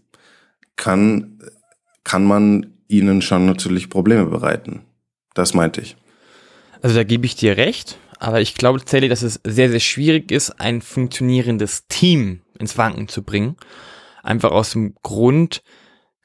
[0.76, 1.36] kann
[2.06, 4.84] kann man ihnen schon natürlich Probleme bereiten.
[5.34, 5.98] Das meinte ich.
[6.82, 10.32] Also da gebe ich dir recht, aber ich glaube tatsächlich, dass es sehr, sehr schwierig
[10.32, 13.58] ist, ein funktionierendes Team ins Wanken zu bringen.
[14.24, 15.64] Einfach aus dem Grund,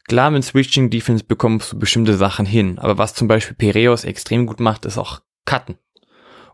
[0.09, 4.47] klar, mit Switching Defense bekommst du bestimmte Sachen hin, aber was zum Beispiel Pereos extrem
[4.47, 5.79] gut macht, ist auch Cutten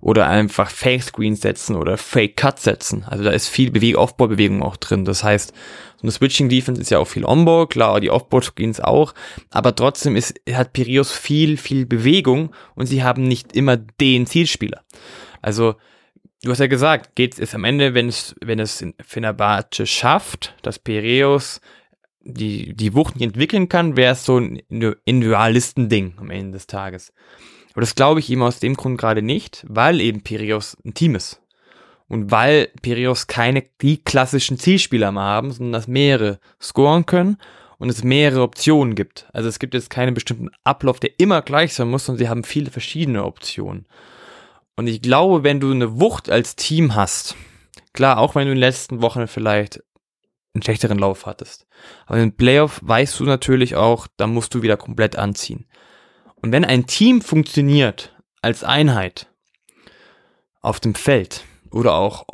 [0.01, 3.05] oder einfach Fake Screen setzen oder Fake Cut setzen.
[3.09, 5.05] Also da ist viel Bewegung, Offboard-Bewegung auch drin.
[5.05, 5.53] Das heißt,
[5.97, 9.15] so eine Switching Defense ist ja auch viel Onboard, klar, die Offboard Screens auch,
[9.51, 14.83] aber trotzdem ist, hat Pirius viel, viel Bewegung und sie haben nicht immer den Zielspieler.
[15.43, 15.77] Also,
[16.43, 20.79] du hast ja gesagt, geht es am Ende, wenn es, wenn es Fenerbahce schafft, dass
[20.79, 21.61] Piraeus
[22.27, 27.13] die, die Wucht nicht entwickeln kann, wäre es so ein Individualisten-Ding am Ende des Tages.
[27.73, 31.15] Aber das glaube ich ihm aus dem Grund gerade nicht, weil eben Pirios ein Team
[31.15, 31.43] ist.
[32.09, 37.37] Und weil Pirios keine die klassischen Zielspieler mehr haben, sondern dass mehrere scoren können
[37.79, 39.29] und es mehrere Optionen gibt.
[39.33, 42.45] Also es gibt jetzt keinen bestimmten Ablauf, der immer gleich sein muss, sondern sie haben
[42.45, 43.87] viele verschiedene Optionen.
[44.77, 47.35] Und ich glaube, wenn du eine Wucht als Team hast,
[47.95, 49.83] klar, auch wenn du in den letzten Wochen vielleicht
[50.55, 51.67] einen schlechteren Lauf hattest,
[52.07, 55.67] aber im Playoff weißt du natürlich auch, da musst du wieder komplett anziehen.
[56.37, 59.29] Und wenn ein Team funktioniert als Einheit
[60.61, 62.27] auf dem Feld oder auch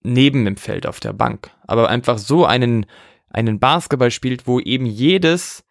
[0.00, 2.86] neben dem Feld auf der Bank, aber einfach so einen,
[3.30, 5.64] einen Basketball spielt, wo eben jedes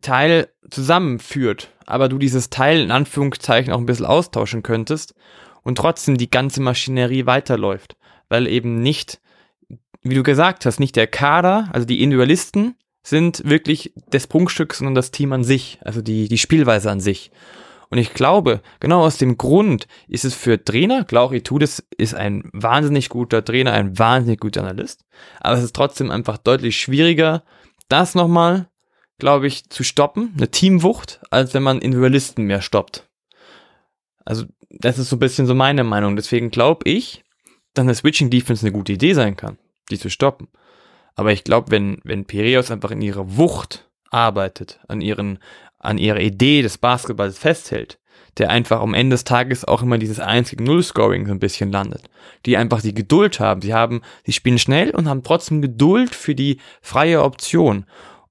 [0.00, 5.14] Teil zusammenführt, aber du dieses Teil in Anführungszeichen auch ein bisschen austauschen könntest
[5.62, 7.96] und trotzdem die ganze Maschinerie weiterläuft,
[8.28, 9.20] weil eben nicht,
[10.02, 14.94] wie du gesagt hast, nicht der Kader, also die Individualisten sind wirklich das Prunkstück, sondern
[14.94, 17.30] das Team an sich, also die, die Spielweise an sich.
[17.88, 22.48] Und ich glaube, genau aus dem Grund ist es für Trainer, Glauch Itudes ist ein
[22.52, 25.04] wahnsinnig guter Trainer, ein wahnsinnig guter Analyst,
[25.40, 27.42] aber es ist trotzdem einfach deutlich schwieriger,
[27.88, 28.69] das nochmal,
[29.20, 33.08] glaube ich, zu stoppen, eine Teamwucht, als wenn man Individualisten mehr stoppt.
[34.24, 36.16] Also, das ist so ein bisschen so meine Meinung.
[36.16, 37.24] Deswegen glaube ich,
[37.74, 39.58] dass eine Switching Defense eine gute Idee sein kann,
[39.90, 40.48] die zu stoppen.
[41.14, 45.38] Aber ich glaube, wenn, wenn Piraeus einfach in ihrer Wucht arbeitet, an ihren,
[45.78, 47.98] an ihrer Idee des Basketballs festhält,
[48.38, 51.40] der einfach am Ende des Tages auch immer dieses 1 gegen 0 Scoring so ein
[51.40, 52.08] bisschen landet.
[52.46, 53.60] Die einfach die Geduld haben.
[53.60, 57.86] Sie haben, sie spielen schnell und haben trotzdem Geduld für die freie Option.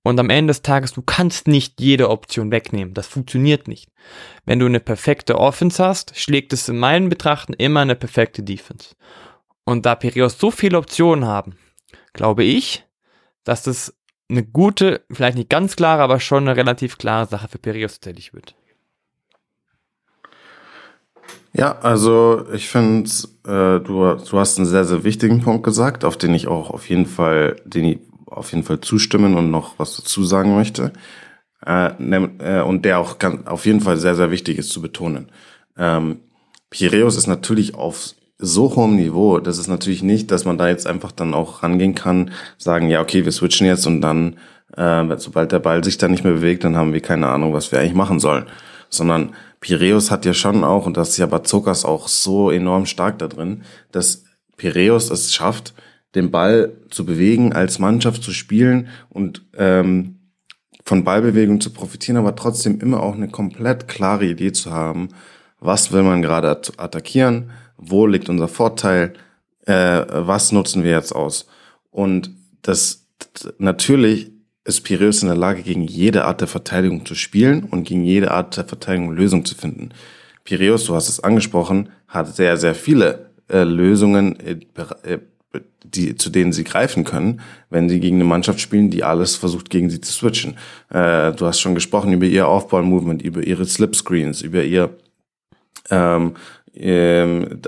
[0.09, 2.95] Und am Ende des Tages, du kannst nicht jede Option wegnehmen.
[2.95, 3.91] Das funktioniert nicht.
[4.43, 8.95] Wenn du eine perfekte Offense hast, schlägt es in meinen Betrachten immer eine perfekte Defense.
[9.65, 11.57] Und da Piraeus so viele Optionen haben,
[12.13, 12.87] glaube ich,
[13.43, 13.93] dass das
[14.31, 18.33] eine gute, vielleicht nicht ganz klare, aber schon eine relativ klare Sache für Perios tatsächlich
[18.33, 18.55] wird.
[21.53, 23.11] Ja, also ich finde,
[23.45, 26.89] äh, du, du hast einen sehr, sehr wichtigen Punkt gesagt, auf den ich auch auf
[26.89, 30.93] jeden Fall, den auf jeden Fall zustimmen und noch was dazu sagen möchte.
[31.65, 35.31] Äh, äh, und der auch ganz, auf jeden Fall sehr, sehr wichtig ist zu betonen.
[35.77, 36.19] Ähm,
[36.69, 40.87] Piraeus ist natürlich auf so hohem Niveau, das ist natürlich nicht, dass man da jetzt
[40.87, 44.37] einfach dann auch rangehen kann, sagen, ja, okay, wir switchen jetzt und dann,
[44.77, 47.71] äh, sobald der Ball sich dann nicht mehr bewegt, dann haben wir keine Ahnung, was
[47.71, 48.45] wir eigentlich machen sollen.
[48.89, 53.19] Sondern Piräus hat ja schon auch, und das ist ja Bazokas auch so enorm stark
[53.19, 54.23] da drin, dass
[54.55, 55.73] Piräus es schafft,
[56.15, 60.19] den Ball zu bewegen, als Mannschaft zu spielen und ähm,
[60.83, 65.09] von Ballbewegung zu profitieren, aber trotzdem immer auch eine komplett klare Idee zu haben,
[65.59, 69.13] was will man gerade attackieren, wo liegt unser Vorteil,
[69.65, 71.47] äh, was nutzen wir jetzt aus.
[71.91, 73.05] Und das
[73.57, 74.31] natürlich
[74.65, 78.31] ist Piraeus in der Lage, gegen jede Art der Verteidigung zu spielen und gegen jede
[78.31, 79.89] Art der Verteidigung Lösungen zu finden.
[80.43, 84.59] Piraeus, du hast es angesprochen, hat sehr, sehr viele äh, Lösungen, äh,
[85.03, 85.19] äh,
[85.83, 89.69] die, zu denen sie greifen können, wenn sie gegen eine Mannschaft spielen, die alles versucht,
[89.69, 90.55] gegen sie zu switchen.
[90.89, 94.91] Äh, du hast schon gesprochen über ihr Off-Ball-Movement, über ihre Slip-Screens, über ihr
[95.89, 96.35] ähm,
[96.75, 97.61] ähm,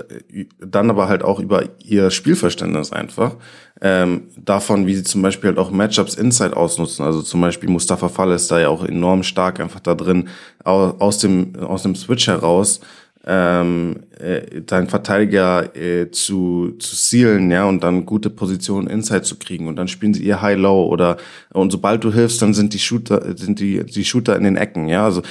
[0.58, 3.36] dann aber halt auch über ihr Spielverständnis einfach.
[3.80, 7.04] Ähm, davon, wie sie zum Beispiel halt auch Matchups inside ausnutzen.
[7.04, 10.28] Also zum Beispiel Mustafa Fall ist da ja auch enorm stark einfach da drin,
[10.62, 12.80] aus dem, aus dem Switch heraus
[13.24, 19.38] ähm, äh, deinen Verteidiger äh, zu, zu sealen, ja, und dann gute Positionen inside zu
[19.38, 21.18] kriegen und dann spielen sie ihr High-Low oder
[21.52, 24.88] und sobald du hilfst, dann sind die Shooter, sind die, die Shooter in den Ecken,
[24.88, 25.04] ja.
[25.04, 25.22] Also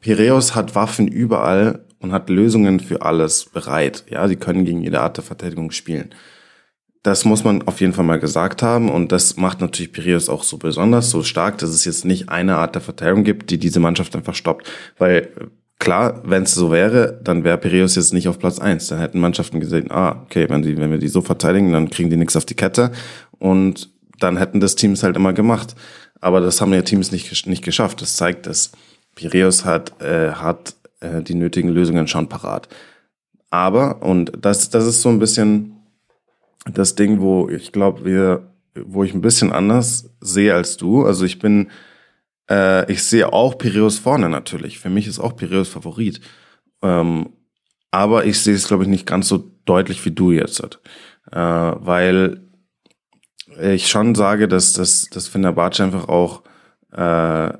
[0.00, 4.04] Piraeus hat Waffen überall und hat Lösungen für alles bereit.
[4.10, 6.10] Ja, sie können gegen jede Art der Verteidigung spielen.
[7.02, 10.42] Das muss man auf jeden Fall mal gesagt haben und das macht natürlich Piraeus auch
[10.42, 13.80] so besonders, so stark, dass es jetzt nicht eine Art der Verteidigung gibt, die diese
[13.80, 14.70] Mannschaft einfach stoppt.
[14.98, 15.30] Weil
[15.84, 18.88] klar, wenn es so wäre, dann wäre Piraeus jetzt nicht auf Platz eins.
[18.88, 22.10] Dann hätten Mannschaften gesehen, ah, okay, wenn, die, wenn wir die so verteidigen, dann kriegen
[22.10, 22.90] die nichts auf die Kette
[23.38, 25.76] und dann hätten das Teams halt immer gemacht.
[26.20, 28.00] Aber das haben ja Teams nicht, nicht geschafft.
[28.00, 28.72] Das zeigt, dass
[29.14, 32.68] Piraeus hat, äh, hat äh, die nötigen Lösungen schon parat.
[33.50, 35.76] Aber, und das, das ist so ein bisschen
[36.72, 41.04] das Ding, wo ich glaube, wir, wo ich ein bisschen anders sehe als du.
[41.04, 41.68] Also ich bin,
[42.50, 44.78] äh, ich sehe auch Piraeus vorne natürlich.
[44.78, 46.20] Für mich ist auch Piraeus Favorit.
[46.82, 47.30] Ähm,
[47.90, 50.60] aber ich sehe es, glaube ich, nicht ganz so deutlich wie du jetzt.
[51.30, 52.40] Äh, weil
[53.60, 56.42] ich schon sage, dass, dass, dass Fenerbahce einfach auch
[56.92, 57.52] äh,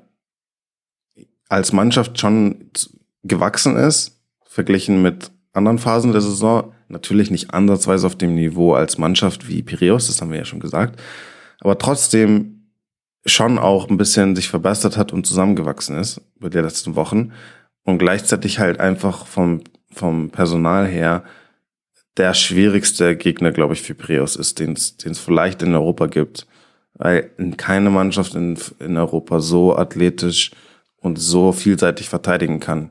[1.49, 2.71] als Mannschaft schon
[3.23, 6.75] gewachsen ist, verglichen mit anderen Phasen der Saison.
[6.89, 10.61] Natürlich nicht ansatzweise auf dem Niveau als Mannschaft wie Piraeus, das haben wir ja schon
[10.61, 11.01] gesagt.
[11.61, 12.64] Aber trotzdem
[13.27, 17.33] schon auch ein bisschen sich verbessert hat und zusammengewachsen ist über die letzten Wochen.
[17.85, 21.25] Und gleichzeitig halt einfach vom, vom Personal her
[22.17, 26.47] der schwierigste Gegner, glaube ich, für Piraeus ist, den es vielleicht in Europa gibt.
[26.95, 30.53] Weil keine Mannschaft in, in Europa so athletisch
[31.01, 32.91] und so vielseitig verteidigen kann.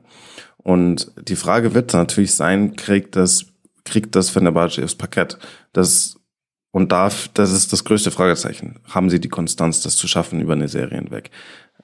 [0.58, 3.46] Und die Frage wird natürlich sein, kriegt das,
[3.84, 5.38] kriegt das Fenerbahce aufs Parkett?
[5.72, 6.16] Das,
[6.74, 8.80] und darf, das ist das größte Fragezeichen.
[8.88, 11.30] Haben sie die Konstanz, das zu schaffen über eine Serie hinweg?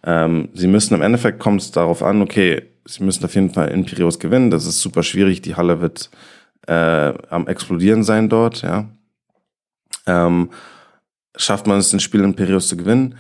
[0.03, 3.68] Ähm, sie müssen im Endeffekt kommt es darauf an, okay, sie müssen auf jeden Fall
[3.68, 4.50] in Piraeus gewinnen.
[4.50, 5.42] Das ist super schwierig.
[5.42, 6.11] Die Halle wird
[6.66, 8.88] äh, am explodieren sein dort, ja.
[10.09, 10.50] Ähm,
[11.37, 13.14] schafft man es, ein Spiel in Piraeus zu gewinnen?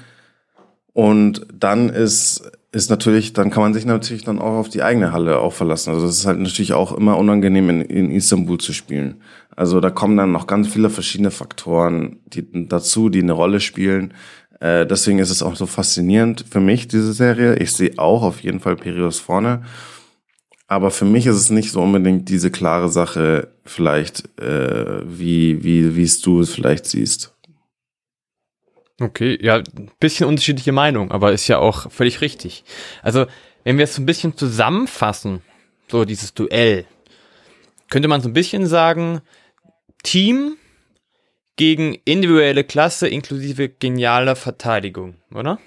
[0.92, 5.12] Und dann ist ist natürlich, dann kann man sich natürlich dann auch auf die eigene
[5.12, 5.90] Halle auch verlassen.
[5.90, 9.22] Also es ist halt natürlich auch immer unangenehm in, in Istanbul zu spielen.
[9.56, 14.14] Also da kommen dann noch ganz viele verschiedene Faktoren die, dazu, die eine Rolle spielen.
[14.60, 17.56] Äh, deswegen ist es auch so faszinierend für mich, diese Serie.
[17.56, 19.62] Ich sehe auch auf jeden Fall Pirius vorne.
[20.68, 25.96] Aber für mich ist es nicht so unbedingt diese klare Sache, vielleicht, äh, wie, wie,
[25.96, 27.34] wie es du es vielleicht siehst.
[29.00, 29.62] Okay, ja,
[29.98, 32.64] bisschen unterschiedliche Meinung, aber ist ja auch völlig richtig.
[33.02, 33.26] Also,
[33.64, 35.40] wenn wir es so ein bisschen zusammenfassen,
[35.88, 36.84] so dieses Duell,
[37.88, 39.22] könnte man so ein bisschen sagen,
[40.02, 40.56] Team
[41.56, 45.58] gegen individuelle Klasse inklusive genialer Verteidigung, oder?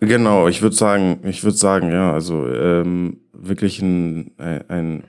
[0.00, 5.04] Genau, ich würde sagen, ich würde sagen, ja, also ähm, wirklich ein, ein, ein,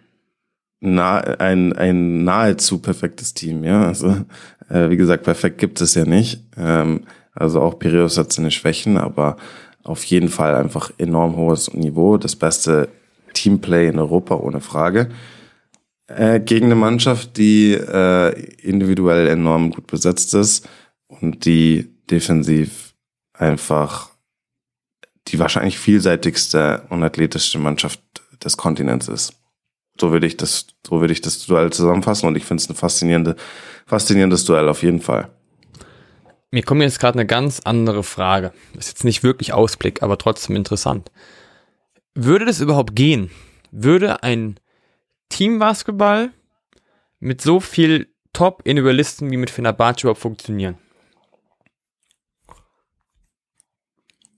[0.82, 3.84] ein nahezu perfektes Team, ja.
[3.84, 4.16] Also
[4.70, 6.44] äh, wie gesagt, perfekt gibt es ja nicht.
[6.58, 9.38] Ähm, also auch Piraeus hat seine Schwächen, aber
[9.84, 12.18] auf jeden Fall einfach enorm hohes Niveau.
[12.18, 12.90] Das beste
[13.34, 15.10] Teamplay in Europa, ohne Frage.
[16.08, 20.68] Äh, gegen eine Mannschaft, die äh, individuell enorm gut besetzt ist
[21.08, 22.96] und die defensiv
[23.34, 24.10] einfach
[25.28, 28.02] die wahrscheinlich vielseitigste und athletischste Mannschaft
[28.44, 29.39] des Kontinents ist.
[30.00, 32.76] So würde ich das, so würde ich das Duell zusammenfassen und ich finde es ein
[32.76, 33.36] faszinierende,
[33.86, 35.30] faszinierendes Duell auf jeden Fall.
[36.52, 38.54] Mir kommt jetzt gerade eine ganz andere Frage.
[38.78, 41.12] Ist jetzt nicht wirklich Ausblick, aber trotzdem interessant.
[42.16, 43.30] Würde das überhaupt gehen?
[43.72, 44.60] Würde ein
[45.30, 46.32] Teambasketball
[47.20, 50.78] mit so viel Top-Individualisten wie mit Fenerbahce überhaupt funktionieren?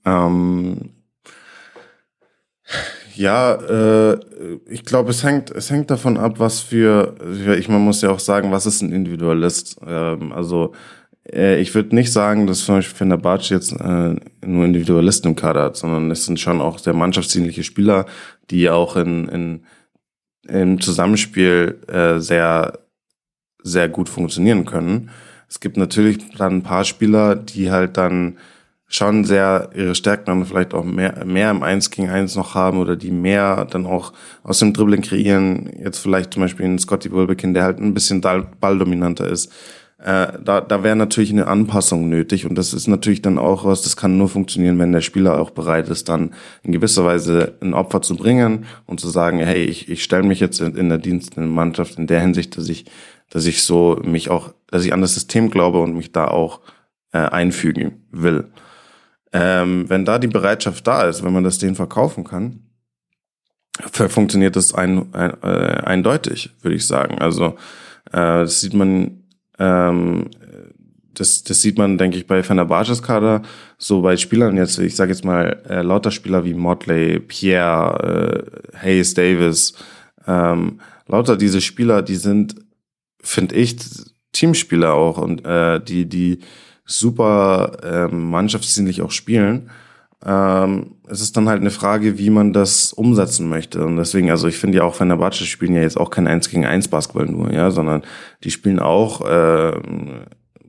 [0.04, 1.02] Ähm,
[3.14, 4.20] ja, äh,
[4.68, 7.14] ich glaube, es hängt, es hängt davon ab, was für,
[7.58, 9.76] ich man muss ja auch sagen, was ist ein Individualist?
[9.86, 10.72] Ähm, also
[11.30, 15.64] äh, ich würde nicht sagen, dass zum Beispiel Fenerbahce jetzt äh, nur Individualisten im Kader
[15.64, 18.06] hat, sondern es sind schon auch sehr mannschaftsdienliche Spieler,
[18.50, 19.64] die auch in, in
[20.48, 22.80] im Zusammenspiel äh, sehr
[23.62, 25.10] sehr gut funktionieren können.
[25.48, 28.38] Es gibt natürlich dann ein paar Spieler, die halt dann
[28.92, 32.78] schon sehr ihre Stärken dann vielleicht auch mehr, mehr im Eins gegen Eins noch haben
[32.78, 34.12] oder die mehr dann auch
[34.42, 35.70] aus dem Dribbling kreieren.
[35.82, 39.50] Jetzt vielleicht zum Beispiel in Scotty Wilbekin, der halt ein bisschen balldominanter ist.
[39.96, 43.82] Äh, da da wäre natürlich eine Anpassung nötig und das ist natürlich dann auch was,
[43.82, 47.72] das kann nur funktionieren, wenn der Spieler auch bereit ist, dann in gewisser Weise ein
[47.72, 51.00] Opfer zu bringen und zu sagen, hey, ich, ich stelle mich jetzt in, in der
[51.46, 52.84] Mannschaft in der Hinsicht, dass ich,
[53.30, 56.60] dass ich so mich auch, dass ich an das System glaube und mich da auch
[57.12, 58.48] äh, einfügen will.
[59.32, 62.60] Ähm, wenn da die Bereitschaft da ist, wenn man das denen verkaufen kann,
[63.90, 67.18] funktioniert das ein, ein, äh, eindeutig, würde ich sagen.
[67.18, 67.56] Also
[68.10, 69.22] äh, das sieht man,
[69.58, 70.28] ähm,
[71.14, 73.42] das, das sieht man, denke ich, bei Fenerbahces Kader,
[73.78, 78.76] so bei Spielern jetzt, ich sage jetzt mal, äh, lauter Spieler wie Motley, Pierre, äh,
[78.76, 79.74] Hayes, Davis,
[80.26, 82.56] ähm, lauter diese Spieler, die sind,
[83.22, 83.76] finde ich,
[84.32, 86.40] Teamspieler auch und äh, die, die
[86.84, 89.70] super ähm, mannschaftsdienlich auch spielen
[90.24, 93.84] ähm, es ist dann halt eine Frage, wie man das umsetzen möchte.
[93.84, 96.64] Und deswegen, also ich finde ja auch Fenerbahce spielen ja jetzt auch kein 1 gegen
[96.64, 98.02] 1 Basketball nur, ja, sondern
[98.44, 99.72] die spielen auch äh,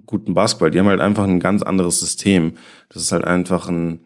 [0.08, 0.72] guten Basketball.
[0.72, 2.54] Die haben halt einfach ein ganz anderes System.
[2.90, 4.00] Das ist halt einfach ein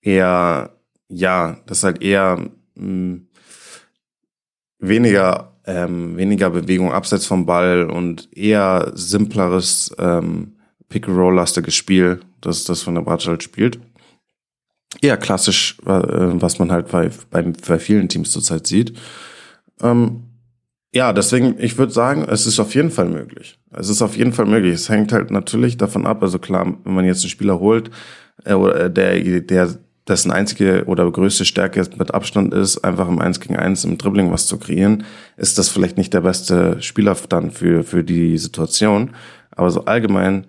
[0.00, 0.70] eher,
[1.08, 3.28] ja, das ist halt eher mh, hm,
[4.78, 10.57] weniger ähm, weniger Bewegung abseits vom Ball und eher simpleres ähm,
[10.88, 13.78] Pick-and-Roll-lastiges Spiel, das das von der Bratsch halt spielt
[15.00, 15.90] eher klassisch, äh,
[16.40, 18.94] was man halt bei, bei, bei vielen Teams zurzeit sieht.
[19.82, 20.24] Ähm,
[20.94, 23.58] ja, deswegen, ich würde sagen, es ist auf jeden Fall möglich.
[23.70, 24.74] Es ist auf jeden Fall möglich.
[24.74, 27.90] Es hängt halt natürlich davon ab, also klar, wenn man jetzt einen Spieler holt,
[28.44, 29.78] äh, der, der
[30.08, 34.32] dessen einzige oder größte Stärke mit Abstand ist, einfach im 1 gegen 1 im Dribbling
[34.32, 35.04] was zu kreieren,
[35.36, 39.10] ist das vielleicht nicht der beste Spieler dann für, für die Situation.
[39.50, 40.46] Aber so allgemein,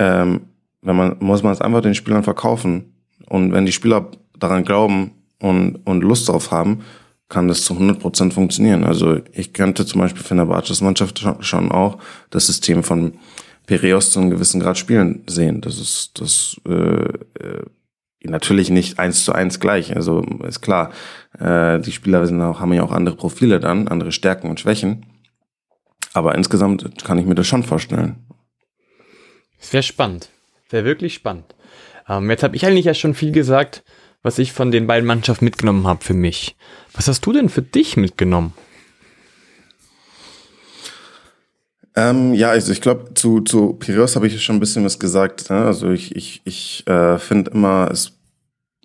[0.00, 0.40] ähm,
[0.80, 2.94] wenn man, muss man es einfach den Spielern verkaufen
[3.28, 6.80] und wenn die Spieler daran glauben und, und Lust darauf haben,
[7.28, 8.82] kann das zu 100 Prozent funktionieren.
[8.82, 11.98] Also ich könnte zum Beispiel für eine Bartsch's Mannschaft schon auch
[12.30, 13.12] das System von
[13.66, 15.60] Piraeus zu einem gewissen Grad spielen sehen.
[15.60, 17.64] Das ist das äh, äh,
[18.24, 19.94] natürlich nicht eins zu eins gleich.
[19.94, 20.90] Also ist klar,
[21.38, 25.06] äh, die Spieler sind auch, haben ja auch andere Profile dann, andere Stärken und Schwächen.
[26.14, 28.16] Aber insgesamt kann ich mir das schon vorstellen.
[29.60, 30.30] Sehr spannend.
[30.70, 31.54] Wäre wirklich spannend.
[32.08, 33.84] Ähm, jetzt habe ich eigentlich ja schon viel gesagt,
[34.22, 36.56] was ich von den beiden Mannschaften mitgenommen habe für mich.
[36.92, 38.52] Was hast du denn für dich mitgenommen?
[41.96, 45.50] Ähm, ja, also ich glaube, zu, zu Piraeus habe ich schon ein bisschen was gesagt.
[45.50, 45.64] Ne?
[45.64, 48.12] Also ich, ich, ich äh, finde immer es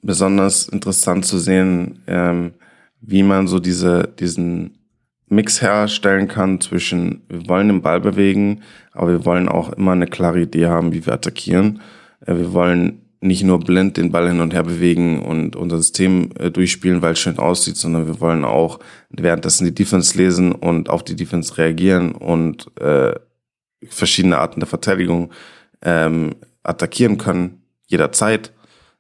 [0.01, 2.53] besonders interessant zu sehen, ähm,
[3.01, 4.85] wie man so diese, diesen
[5.28, 8.61] Mix herstellen kann zwischen, wir wollen den Ball bewegen,
[8.91, 11.82] aber wir wollen auch immer eine klare Idee haben, wie wir attackieren.
[12.26, 16.30] Äh, wir wollen nicht nur blind den Ball hin und her bewegen und unser System
[16.38, 20.89] äh, durchspielen, weil es schön aussieht, sondern wir wollen auch währenddessen die Defense lesen und
[20.89, 23.15] auf die Defense reagieren und äh,
[23.88, 25.32] verschiedene Arten der Verteidigung
[25.82, 28.51] ähm, attackieren können, jederzeit.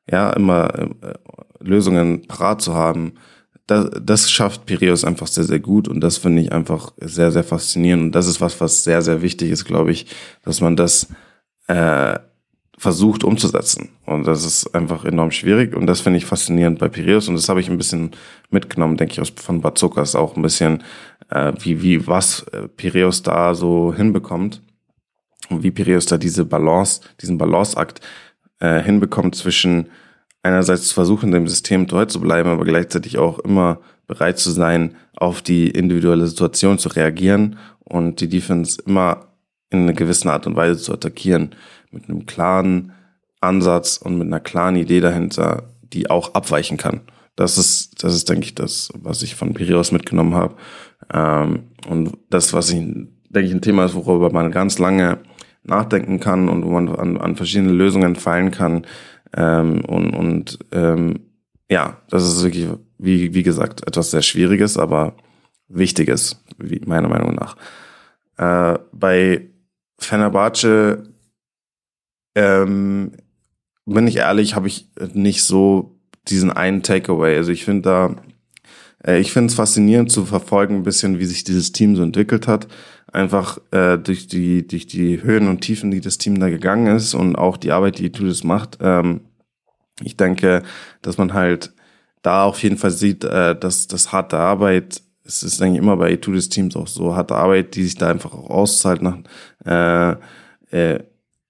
[0.09, 1.13] Ja, immer äh,
[1.59, 3.13] Lösungen parat zu haben.
[3.67, 7.43] Das, das schafft Piraeus einfach sehr, sehr gut und das finde ich einfach sehr, sehr
[7.43, 8.03] faszinierend.
[8.03, 10.07] Und das ist was, was sehr, sehr wichtig ist, glaube ich,
[10.43, 11.07] dass man das
[11.67, 12.19] äh,
[12.77, 13.89] versucht umzusetzen.
[14.05, 17.49] Und das ist einfach enorm schwierig und das finde ich faszinierend bei Piraeus und das
[17.49, 18.11] habe ich ein bisschen
[18.49, 20.83] mitgenommen, denke ich, aus, von Bazukas auch ein bisschen,
[21.29, 24.61] äh, wie, wie, was äh, Piraeus da so hinbekommt
[25.49, 28.01] und wie Piraeus da diese Balance, diesen Balanceakt
[28.59, 29.89] äh, hinbekommt zwischen
[30.45, 35.41] einerseits versuchen, dem System treu zu bleiben, aber gleichzeitig auch immer bereit zu sein, auf
[35.41, 39.27] die individuelle Situation zu reagieren und die Defense immer
[39.71, 41.55] in einer gewissen Art und Weise zu attackieren
[41.91, 42.91] mit einem klaren
[43.41, 47.01] Ansatz und mit einer klaren Idee dahinter, die auch abweichen kann.
[47.35, 50.55] Das ist, das ist, denke ich, das, was ich von Piraeus mitgenommen habe.
[51.11, 55.17] Ähm, und das, was ich, denke ich, ein Thema ist, worüber man ganz lange
[55.63, 58.85] nachdenken kann und wo man an, an verschiedene Lösungen fallen kann.
[59.35, 61.19] Ähm, und und ähm,
[61.69, 62.67] ja, das ist wirklich,
[62.97, 65.15] wie, wie gesagt, etwas sehr Schwieriges, aber
[65.67, 67.57] Wichtiges, wie, meiner Meinung nach.
[68.37, 69.49] Äh, bei
[69.97, 71.09] Fenerbahce
[72.35, 73.13] ähm,
[73.85, 77.37] bin ich ehrlich, habe ich nicht so diesen einen Takeaway.
[77.37, 78.15] Also ich finde da,
[79.05, 82.47] äh, ich finde es faszinierend zu verfolgen, ein bisschen, wie sich dieses Team so entwickelt
[82.47, 82.67] hat.
[83.15, 87.13] Einfach äh, durch die durch die Höhen und Tiefen, die das Team da gegangen ist
[87.13, 88.77] und auch die Arbeit, die Tudis macht.
[88.81, 89.21] Ähm,
[90.03, 90.63] ich denke,
[91.01, 91.73] dass man halt
[92.21, 96.11] da auf jeden Fall sieht, äh, dass das harte Arbeit es ist eigentlich immer bei
[96.11, 99.17] Etudis Teams auch so harte Arbeit, die sich da einfach auch auszahlt nach
[99.65, 100.15] äh,
[100.71, 101.03] äh,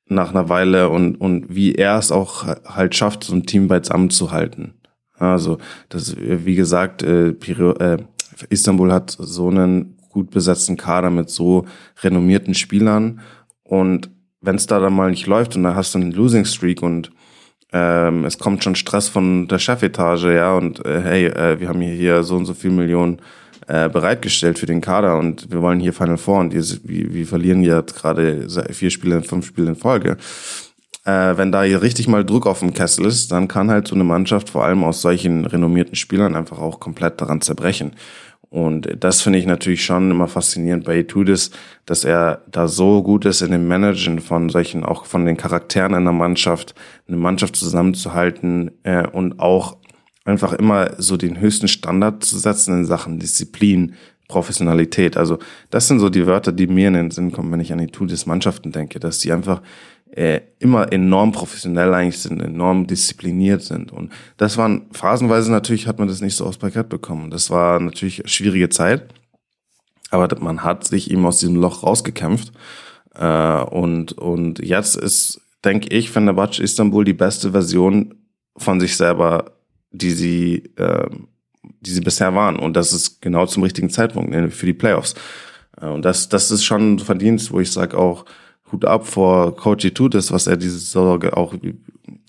[0.08, 4.12] nach einer Weile und, und wie er es auch halt schafft, so ein Team beisammen
[4.12, 4.76] zu halten.
[5.18, 5.58] Also,
[5.90, 7.98] das, wie gesagt, äh, Piro, äh,
[8.50, 11.66] Istanbul hat so einen gut besetzten Kader mit so
[12.02, 13.20] renommierten Spielern
[13.64, 14.10] Und
[14.42, 17.12] wenn es da dann mal nicht läuft und da hast du einen Losing Streak und
[17.74, 21.82] ähm, es kommt schon Stress von der Chefetage, ja, und äh, hey, äh, wir haben
[21.82, 23.18] hier so und so viel Millionen
[23.68, 27.64] äh, bereitgestellt für den Kader und wir wollen hier Final Four und wir, wir verlieren
[27.64, 30.18] jetzt gerade vier Spiele, fünf Spiele in Folge.
[31.04, 33.96] Äh, wenn da hier richtig mal Druck auf dem Kessel ist, dann kann halt so
[33.96, 37.94] eine Mannschaft vor allem aus solchen renommierten Spielern einfach auch komplett daran zerbrechen.
[38.50, 41.52] Und das finde ich natürlich schon immer faszinierend bei Etudis,
[41.86, 45.94] dass er da so gut ist in dem Managen von solchen, auch von den Charakteren
[45.94, 46.76] einer Mannschaft,
[47.08, 49.78] eine Mannschaft zusammenzuhalten äh, und auch
[50.26, 53.94] einfach immer so den höchsten Standard zu setzen in Sachen Disziplin,
[54.28, 55.18] Professionalität.
[55.18, 55.38] Also
[55.70, 58.26] das sind so die Wörter, die mir in den Sinn kommen, wenn ich an Etudis
[58.26, 59.62] Mannschaften denke, dass die einfach
[60.16, 63.92] äh, immer enorm professionell eigentlich sind, enorm diszipliniert sind.
[63.92, 67.32] Und das waren phasenweise natürlich hat man das nicht so aufs Parkett bekommen.
[67.32, 69.14] Das war natürlich schwierige Zeit,
[70.12, 72.54] aber man hat sich eben aus diesem Loch rausgekämpft.
[73.14, 78.16] Äh, und, und jetzt ist, denke ich, Fenerbahce Istanbul die beste Version
[78.56, 79.52] von sich selber,
[79.92, 81.10] die sie, äh,
[81.82, 82.56] die sie bisher waren.
[82.56, 85.14] Und das ist genau zum richtigen Zeitpunkt ne, für die Playoffs.
[85.82, 88.24] Äh, und das, das ist schon ein Verdienst, wo ich sage auch,
[88.76, 91.54] Hut ab vor Coach Tutis, was er diese Sorge auch,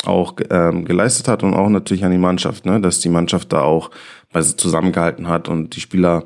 [0.04, 2.80] auch ähm, geleistet hat und auch natürlich an die Mannschaft, ne?
[2.80, 3.90] dass die Mannschaft da auch
[4.56, 6.24] zusammengehalten hat und die Spieler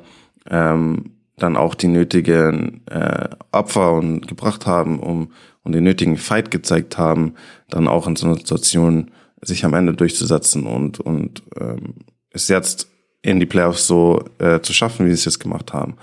[0.49, 5.31] ähm, dann auch die nötigen äh, Opfer und gebracht haben, um
[5.63, 7.35] und den nötigen Fight gezeigt haben,
[7.69, 9.11] dann auch in so einer Situation
[9.41, 11.95] sich am Ende durchzusetzen und und ähm,
[12.31, 12.89] es jetzt
[13.21, 15.95] in die Playoffs so äh, zu schaffen, wie sie es jetzt gemacht haben.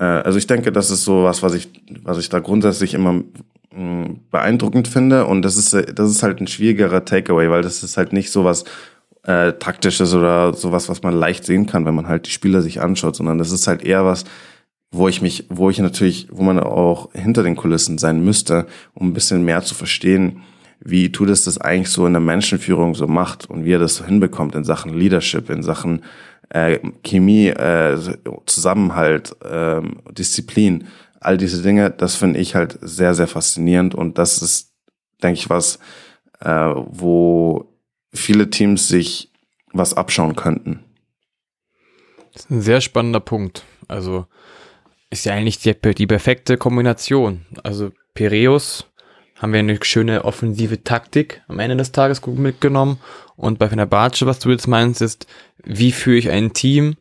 [0.00, 1.68] Äh, also ich denke, das ist so was, was ich,
[2.02, 3.24] was ich da grundsätzlich immer mh,
[3.72, 5.26] mm, beeindruckend finde.
[5.26, 8.44] Und das ist, das ist halt ein schwierigerer Takeaway, weil das ist halt nicht so
[8.44, 8.64] was
[9.24, 12.80] äh, taktisches oder sowas, was man leicht sehen kann, wenn man halt die Spieler sich
[12.80, 14.24] anschaut, sondern das ist halt eher was,
[14.90, 19.08] wo ich mich, wo ich natürlich, wo man auch hinter den Kulissen sein müsste, um
[19.08, 20.40] ein bisschen mehr zu verstehen,
[20.82, 23.96] wie tut es das eigentlich so in der Menschenführung so macht und wie er das
[23.96, 26.02] so hinbekommt in Sachen Leadership, in Sachen
[26.50, 27.98] äh, Chemie, äh,
[28.46, 29.80] Zusammenhalt, äh,
[30.12, 30.88] Disziplin,
[31.20, 34.72] all diese Dinge, das finde ich halt sehr, sehr faszinierend und das ist,
[35.22, 35.78] denke ich, was,
[36.40, 37.72] äh, wo
[38.12, 39.30] viele Teams sich
[39.72, 40.84] was abschauen könnten.
[42.32, 43.64] Das ist ein sehr spannender Punkt.
[43.88, 44.26] Also
[45.10, 47.44] ist ja eigentlich die, die perfekte Kombination.
[47.62, 48.86] Also Piräus
[49.40, 53.00] haben wir eine schöne offensive Taktik am Ende des Tages gut mitgenommen.
[53.36, 55.26] Und bei Fenerbahce, was du jetzt meinst, ist,
[55.64, 56.96] wie führe ich ein Team,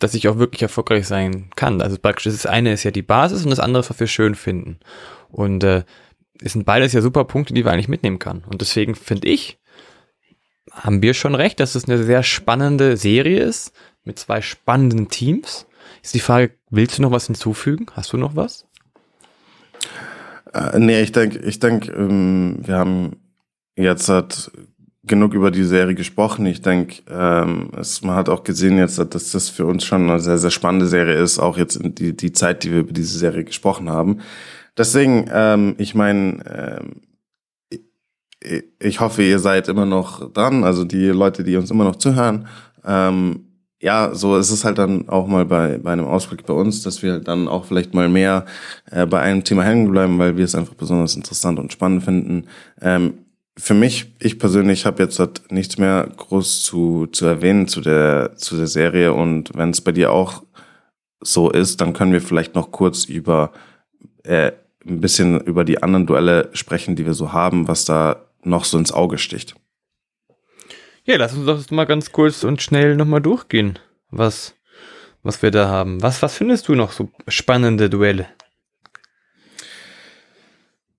[0.00, 1.80] dass ich auch wirklich erfolgreich sein kann.
[1.80, 4.34] Also praktisch das eine ist ja die Basis und das andere ist, was wir schön
[4.34, 4.80] finden.
[5.28, 5.84] Und äh,
[6.42, 8.44] es sind beides ja super Punkte, die wir eigentlich mitnehmen kann.
[8.50, 9.58] Und deswegen finde ich,
[10.72, 13.72] haben wir schon recht, dass es eine sehr spannende Serie ist
[14.02, 15.66] mit zwei spannenden Teams.
[16.02, 17.86] Ist die Frage, willst du noch was hinzufügen?
[17.92, 18.66] Hast du noch was?
[20.56, 23.16] Äh, nee, ich denke, ich denk, ähm, wir haben
[23.76, 24.50] jetzt hat
[25.04, 26.46] genug über die Serie gesprochen.
[26.46, 27.70] Ich denke, ähm,
[28.02, 31.14] man hat auch gesehen jetzt, dass das für uns schon eine sehr, sehr spannende Serie
[31.14, 34.20] ist, auch jetzt in die, die Zeit, die wir über diese Serie gesprochen haben.
[34.76, 36.42] Deswegen, ähm, ich meine,
[38.42, 41.96] ähm, ich hoffe, ihr seid immer noch dran, also die Leute, die uns immer noch
[41.96, 42.48] zuhören.
[42.84, 43.46] Ähm,
[43.86, 47.04] ja, so ist es halt dann auch mal bei, bei einem Ausblick bei uns, dass
[47.04, 48.44] wir dann auch vielleicht mal mehr
[48.90, 52.48] äh, bei einem Thema hängen bleiben, weil wir es einfach besonders interessant und spannend finden.
[52.80, 53.18] Ähm,
[53.56, 58.34] für mich, ich persönlich habe jetzt halt nichts mehr groß zu, zu erwähnen zu der,
[58.34, 60.42] zu der Serie und wenn es bei dir auch
[61.20, 63.52] so ist, dann können wir vielleicht noch kurz über
[64.24, 64.50] äh,
[64.84, 68.78] ein bisschen über die anderen Duelle sprechen, die wir so haben, was da noch so
[68.78, 69.54] ins Auge sticht.
[71.06, 73.78] Ja, lass uns doch mal ganz kurz und schnell nochmal durchgehen,
[74.10, 74.54] was,
[75.22, 76.02] was wir da haben.
[76.02, 78.26] Was, was findest du noch so spannende Duelle?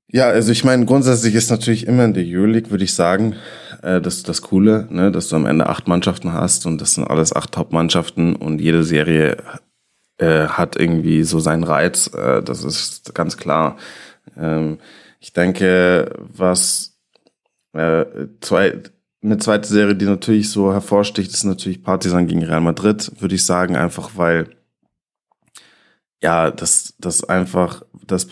[0.07, 3.35] Ja, also ich meine, grundsätzlich ist natürlich immer in der Euroleague, würde ich sagen,
[3.81, 7.03] äh, das das Coole, ne, dass du am Ende acht Mannschaften hast und das sind
[7.03, 9.35] alles acht Top-Mannschaften und jede Serie
[10.19, 13.75] äh, hat irgendwie so seinen Reiz, äh, das ist ganz klar.
[14.37, 14.79] Ähm,
[15.19, 16.97] ich denke, was
[17.73, 18.05] äh,
[18.39, 18.81] zwei,
[19.23, 23.45] eine zweite Serie, die natürlich so hervorsticht, ist natürlich Partizan gegen Real Madrid, würde ich
[23.45, 24.55] sagen, einfach weil
[26.21, 28.27] ja, das, das einfach, das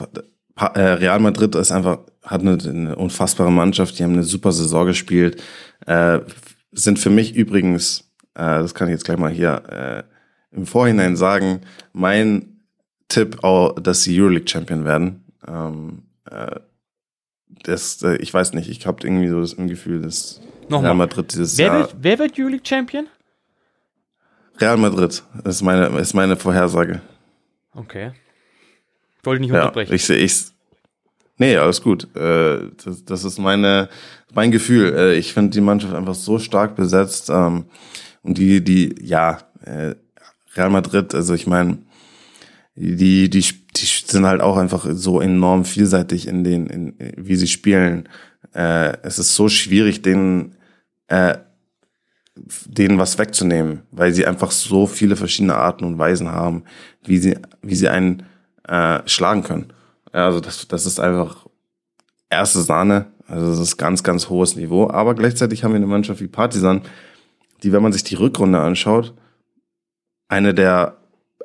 [0.58, 4.88] äh, Real Madrid ist einfach, hat eine, eine, unfassbare Mannschaft, die haben eine super Saison
[4.88, 5.42] gespielt,
[5.86, 6.20] äh,
[6.72, 10.04] sind für mich übrigens, äh, das kann ich jetzt gleich mal hier äh,
[10.56, 11.62] im Vorhinein sagen,
[11.94, 12.60] mein
[13.08, 15.26] Tipp, auch, dass sie Euroleague Champion werden.
[15.48, 16.60] Ähm, äh,
[17.68, 20.92] das, äh, ich weiß nicht, ich habe irgendwie so das Gefühl, dass Nochmal.
[20.92, 21.80] Real Madrid dieses wer Jahr.
[21.80, 23.08] Wird, wer wird Euroleague Champion?
[24.60, 27.02] Real Madrid ist meine, ist meine Vorhersage.
[27.74, 28.12] Okay.
[29.20, 29.92] Ich wollte nicht unterbrechen.
[29.92, 30.46] Ja, ich sehe ich,
[31.38, 32.08] Nee, alles gut.
[32.16, 33.90] Äh, das, das ist meine,
[34.34, 34.94] mein Gefühl.
[34.96, 37.30] Äh, ich finde die Mannschaft einfach so stark besetzt.
[37.30, 37.66] Ähm,
[38.24, 39.40] und die, die, ja,
[40.56, 41.80] Real Madrid, also ich meine,
[42.76, 43.44] die, die,
[43.76, 48.10] die sind halt auch einfach so enorm vielseitig in den, in, wie sie spielen.
[48.54, 50.56] Es ist so schwierig, denen,
[52.66, 56.64] denen was wegzunehmen, weil sie einfach so viele verschiedene Arten und Weisen haben,
[57.04, 58.24] wie sie, wie sie einen
[58.68, 59.74] äh, schlagen können.
[60.12, 61.46] Also das, das ist einfach
[62.30, 63.08] erste Sahne.
[63.28, 64.90] Also das ist ganz, ganz hohes Niveau.
[64.90, 66.82] Aber gleichzeitig haben wir eine Mannschaft wie Partisan,
[67.64, 69.14] die, wenn man sich die Rückrunde anschaut,
[70.28, 70.98] eine der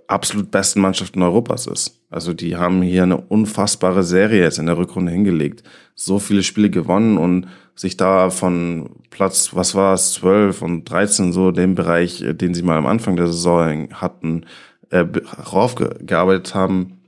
[0.07, 2.00] absolut besten Mannschaften Europas ist.
[2.11, 5.63] Also die haben hier eine unfassbare Serie jetzt in der Rückrunde hingelegt.
[5.95, 7.47] So viele Spiele gewonnen und
[7.77, 12.63] sich da von Platz, was war es, 12 und 13, so dem Bereich, den sie
[12.63, 14.45] mal am Anfang der Saison hatten,
[14.91, 15.07] äh,
[15.53, 17.01] raufgearbeitet haben,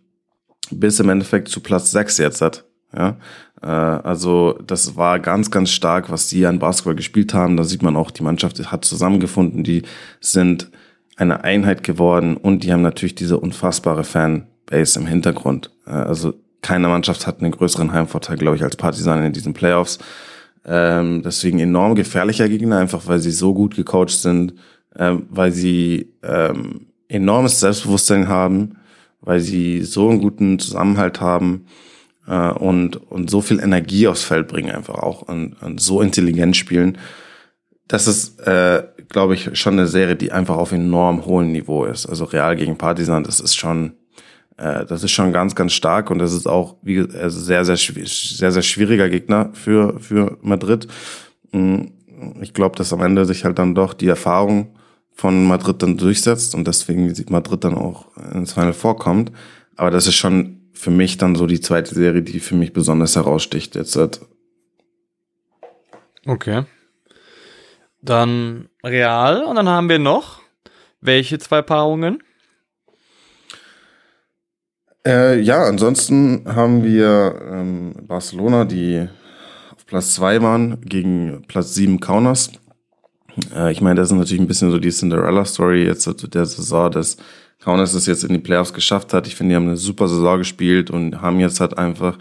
[0.70, 2.64] bis im Endeffekt zu Platz 6 jetzt hat.
[2.96, 3.16] Ja,
[3.60, 7.56] äh, also das war ganz, ganz stark, was die an Basketball gespielt haben.
[7.56, 9.82] Da sieht man auch, die Mannschaft hat zusammengefunden, die
[10.20, 10.70] sind
[11.16, 14.04] eine Einheit geworden und die haben natürlich diese unfassbare
[14.72, 15.70] Fanbase im Hintergrund.
[15.86, 19.98] Äh, also keine Mannschaft hat einen größeren Heimvorteil, glaube ich, als Partisan in diesen Playoffs.
[20.64, 24.54] Ähm, deswegen enorm gefährlicher Gegner, einfach weil sie so gut gecoacht sind,
[24.96, 28.76] ähm, weil sie ähm, enormes Selbstbewusstsein haben
[29.22, 31.66] weil sie so einen guten Zusammenhalt haben
[32.26, 36.56] äh, und, und so viel Energie aufs Feld bringen einfach auch und, und so intelligent
[36.56, 36.98] spielen.
[37.88, 42.06] Das ist, äh, glaube ich, schon eine Serie, die einfach auf enorm hohem Niveau ist.
[42.06, 43.92] Also Real gegen Partisan, das ist schon,
[44.62, 47.76] äh, das ist schon ganz, ganz stark und das ist auch wie also sehr, sehr,
[47.76, 50.86] sehr, sehr schwieriger Gegner für für Madrid.
[51.50, 51.86] Mm,
[52.40, 54.78] ich glaube, dass am Ende sich halt dann doch die Erfahrung
[55.12, 59.32] von Madrid dann durchsetzt und deswegen Madrid dann auch ins Final vorkommt.
[59.76, 63.16] Aber das ist schon für mich dann so die zweite Serie, die für mich besonders
[63.16, 63.98] heraussticht jetzt.
[66.24, 66.64] Okay.
[68.00, 70.40] Dann Real und dann haben wir noch
[71.00, 72.22] welche zwei Paarungen?
[75.06, 79.08] Äh, ja, ansonsten haben wir ähm, Barcelona, die
[79.74, 82.52] auf Platz zwei waren, gegen Platz sieben Kaunas.
[83.54, 86.90] Äh, ich meine, das ist natürlich ein bisschen so die Cinderella-Story jetzt zu der Saison,
[86.90, 87.16] dass
[87.58, 89.26] Kaunas es jetzt in die Playoffs geschafft hat.
[89.26, 92.18] Ich finde, die haben eine super Saison gespielt und haben jetzt halt einfach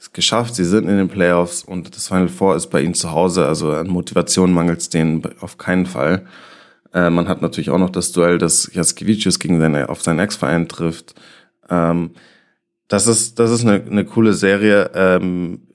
[0.00, 0.54] es geschafft.
[0.54, 3.46] Sie sind in den Playoffs und das Final Four ist bei ihnen zu Hause.
[3.46, 6.26] Also an Motivation mangelt es denen auf keinen Fall.
[6.94, 10.68] Äh, man hat natürlich auch noch das Duell, das Jaskevicius gegen seine, auf seinen Ex-Verein
[10.68, 11.14] trifft.
[11.68, 12.10] Ähm,
[12.88, 15.68] das ist, das ist eine, eine coole Serie, ähm,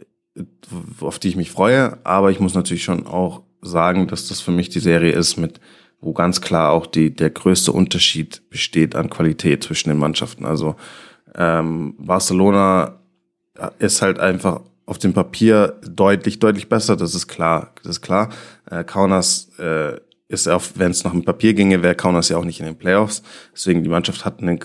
[1.00, 1.98] auf die ich mich freue.
[2.04, 5.60] Aber ich muss natürlich schon auch sagen, dass das für mich die Serie ist, mit
[6.02, 10.46] wo ganz klar auch die, der größte Unterschied besteht an Qualität zwischen den Mannschaften.
[10.46, 10.76] Also
[11.36, 13.00] ähm, Barcelona
[13.80, 18.30] ist halt einfach auf dem Papier deutlich, deutlich besser, das ist klar, das ist klar.
[18.70, 22.60] Äh, Kaunas äh, ist wenn es nach dem Papier ginge, wäre Kaunas ja auch nicht
[22.60, 23.24] in den Playoffs.
[23.54, 24.60] Deswegen die Mannschaft hat einen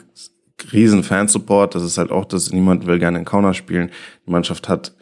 [0.73, 1.75] riesen Fansupport.
[1.75, 3.91] Das ist halt auch, dass niemand will gerne in Kaunas spielen.
[4.27, 4.95] Die Mannschaft hat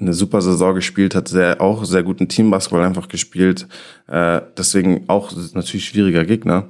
[0.00, 3.66] eine super Saison gespielt, hat sehr, auch sehr guten Teambasketball einfach gespielt.
[4.06, 6.68] Äh, deswegen auch natürlich schwieriger Gegner.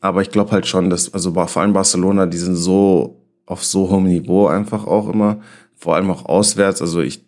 [0.00, 3.90] Aber ich glaube halt schon, dass, also vor allem Barcelona, die sind so auf so
[3.90, 5.40] hohem Niveau einfach auch immer,
[5.74, 6.80] vor allem auch auswärts.
[6.80, 7.24] Also ich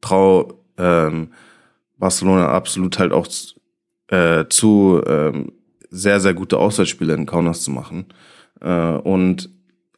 [0.00, 1.32] traue ähm,
[1.98, 3.26] Barcelona absolut halt auch
[4.08, 5.52] äh, zu, ähm,
[5.90, 8.06] sehr, sehr gute Auswärtsspiele in Kaunas zu machen.
[8.60, 9.48] Äh, und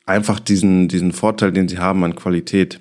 [0.07, 2.81] einfach diesen, diesen Vorteil, den sie haben an Qualität,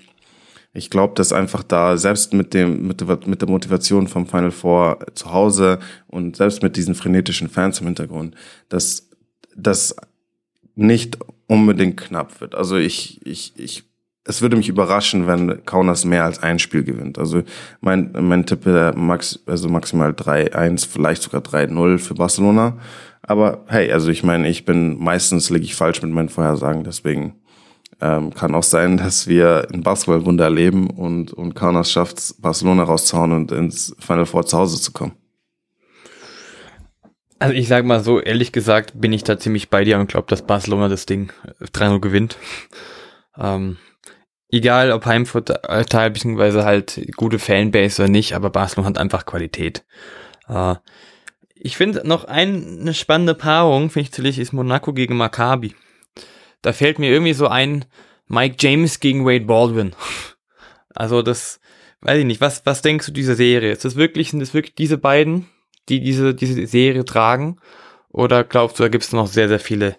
[0.78, 4.52] ich glaube, dass einfach da selbst mit dem mit der, mit der Motivation vom Final
[4.52, 8.36] Four zu Hause und selbst mit diesen frenetischen Fans im Hintergrund,
[8.68, 9.10] dass
[9.56, 9.96] das
[10.76, 11.18] nicht
[11.48, 12.56] unbedingt knapp wird.
[12.56, 13.84] Also ich ich ich
[14.26, 17.18] es würde mich überraschen, wenn Kaunas mehr als ein Spiel gewinnt.
[17.18, 17.44] Also
[17.80, 22.78] mein mein Tipp wäre max also maximal 3-1, vielleicht sogar 3-0 für Barcelona.
[23.28, 27.42] Aber hey, also ich meine, ich bin meistens liege ich falsch mit meinen Vorhersagen, deswegen
[28.00, 33.32] ähm, kann auch sein, dass wir ein Basketballwunder erleben und, und Kaunas schafft Barcelona rauszuhauen
[33.32, 35.14] und ins Final Four zu Hause zu kommen.
[37.40, 40.28] Also ich sag mal so, ehrlich gesagt bin ich da ziemlich bei dir und glaube,
[40.30, 42.38] dass Barcelona das Ding 3-0 gewinnt.
[43.38, 43.76] Ähm,
[44.48, 49.84] egal ob Heimvorteil beziehungsweise halt gute Fanbase oder nicht, aber Barcelona hat einfach Qualität.
[50.48, 50.76] Äh,
[51.56, 55.74] ich finde noch ein, eine spannende Paarung, finde ich natürlich, ist Monaco gegen Maccabi
[56.66, 57.86] da fällt mir irgendwie so ein
[58.28, 59.96] Mike James gegen Wade Baldwin.
[60.98, 61.60] Also das,
[62.00, 63.74] weiß ich nicht, was, was denkst du dieser Serie?
[63.74, 65.46] Ist das wirklich, sind das wirklich diese beiden,
[65.90, 67.58] die diese, diese Serie tragen?
[68.12, 69.98] Oder glaubst du, da gibt es noch sehr, sehr viele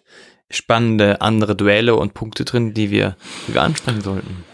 [0.49, 4.45] spannende andere Duelle und Punkte drin, die wir, die wir ansprechen sollten?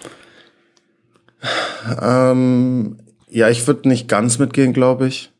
[2.00, 2.98] Ähm,
[3.28, 5.31] ja, ich würde nicht ganz mitgehen, glaube ich.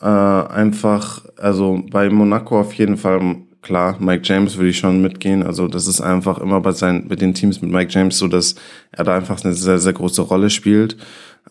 [0.00, 5.42] Äh, einfach, also bei Monaco auf jeden Fall klar, Mike James würde ich schon mitgehen.
[5.42, 8.54] Also das ist einfach immer bei seinen, mit den Teams mit Mike James so, dass
[8.92, 10.96] er da einfach eine sehr, sehr große Rolle spielt.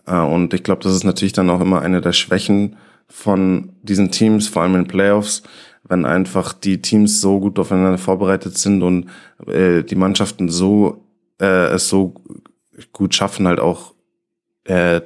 [0.05, 2.77] Äh, und ich glaube, das ist natürlich dann auch immer eine der Schwächen
[3.07, 5.43] von diesen Teams, vor allem in Playoffs,
[5.87, 9.09] wenn einfach die Teams so gut aufeinander vorbereitet sind und
[9.45, 11.05] äh, die Mannschaften so
[11.39, 12.15] äh, es so
[12.91, 13.93] gut schaffen, halt auch
[14.65, 15.01] äh,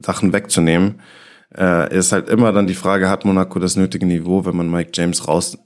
[0.00, 1.00] Sachen wegzunehmen,
[1.56, 4.90] äh, ist halt immer dann die Frage, hat Monaco das nötige Niveau, wenn man Mike
[4.94, 5.58] James raus,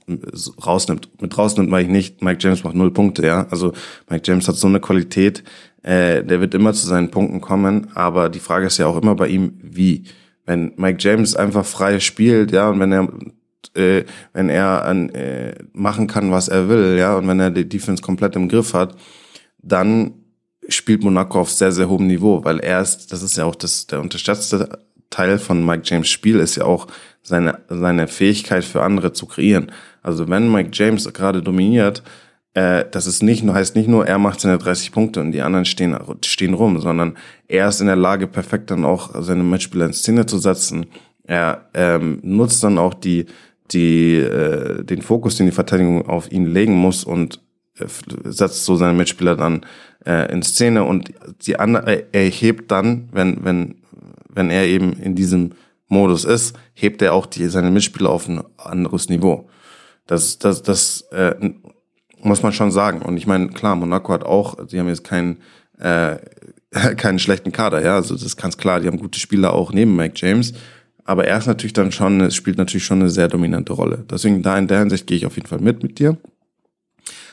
[0.65, 1.09] rausnimmt.
[1.21, 3.47] Mit rausnimmt meine ich nicht, Mike James macht null Punkte, ja.
[3.51, 3.73] Also
[4.09, 5.43] Mike James hat so eine Qualität,
[5.83, 9.15] äh, der wird immer zu seinen Punkten kommen, aber die Frage ist ja auch immer
[9.15, 10.03] bei ihm, wie.
[10.47, 13.09] Wenn Mike James einfach frei spielt, ja, und wenn er
[13.75, 17.67] äh, wenn er an, äh, machen kann, was er will, ja, und wenn er die
[17.67, 18.95] Defense komplett im Griff hat,
[19.57, 20.13] dann
[20.69, 23.87] spielt Monaco auf sehr, sehr hohem Niveau, weil er ist, das ist ja auch das,
[23.87, 24.69] der unterschätzte
[25.09, 26.87] Teil von Mike James Spiel ist ja auch
[27.21, 29.71] seine, seine Fähigkeit für andere zu kreieren.
[30.01, 32.03] Also wenn Mike James gerade dominiert,
[32.53, 35.65] äh, das ist nicht, heißt nicht nur, er macht seine 30 Punkte und die anderen
[35.65, 39.93] stehen, stehen rum, sondern er ist in der Lage, perfekt dann auch seine Mitspieler in
[39.93, 40.85] Szene zu setzen.
[41.23, 43.25] Er ähm, nutzt dann auch die,
[43.71, 47.41] die, äh, den Fokus, den die Verteidigung auf ihn legen muss und
[47.79, 47.85] äh,
[48.25, 49.65] setzt so seine Mitspieler dann
[50.05, 53.75] äh, in Szene und die andere, er hebt dann, wenn, wenn,
[54.35, 55.53] wenn er eben in diesem
[55.87, 59.49] Modus ist, hebt er auch die, seine Mitspieler auf ein anderes Niveau.
[60.07, 61.35] Das, das, das äh,
[62.21, 63.01] muss man schon sagen.
[63.01, 65.37] Und ich meine, klar, Monaco hat auch, sie haben jetzt keinen,
[65.79, 66.17] äh,
[66.97, 67.95] keinen schlechten Kader, ja.
[67.95, 70.53] Also das ist ganz klar, die haben gute Spieler auch neben Mike James.
[71.03, 74.05] Aber er ist natürlich dann schon, es spielt natürlich schon eine sehr dominante Rolle.
[74.09, 76.17] Deswegen da in der Hinsicht gehe ich auf jeden Fall mit mit dir.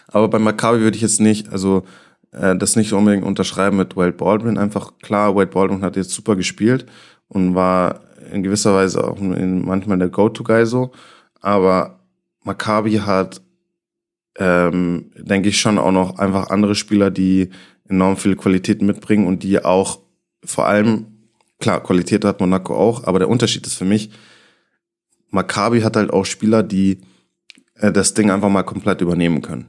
[0.09, 1.85] Aber bei Maccabi würde ich jetzt nicht, also
[2.33, 4.59] äh, das nicht unbedingt unterschreiben mit Wade Baldwin.
[4.59, 6.87] Einfach klar, Wade Baldwin hat jetzt super gespielt
[7.29, 8.01] und war
[8.33, 10.93] in gewisser Weise auch manchmal der Go-To-Guy so.
[11.41, 12.01] Aber
[12.45, 13.43] Maccabi hat,
[14.39, 17.51] ähm, denke ich, schon auch noch einfach andere Spieler, die
[17.89, 20.01] enorm viel Qualität mitbringen und die auch
[20.45, 21.07] vor allem,
[21.61, 24.11] klar, Qualität hat Monaco auch, aber der Unterschied ist für mich,
[25.31, 27.01] Maccabi hat halt auch Spieler, die
[27.75, 29.67] äh, das Ding einfach mal komplett übernehmen können.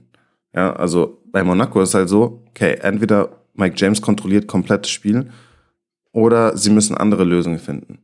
[0.54, 5.30] Ja, also bei Monaco ist halt so, okay, entweder Mike James kontrolliert komplett das Spiel
[6.12, 7.99] oder sie müssen andere Lösungen finden.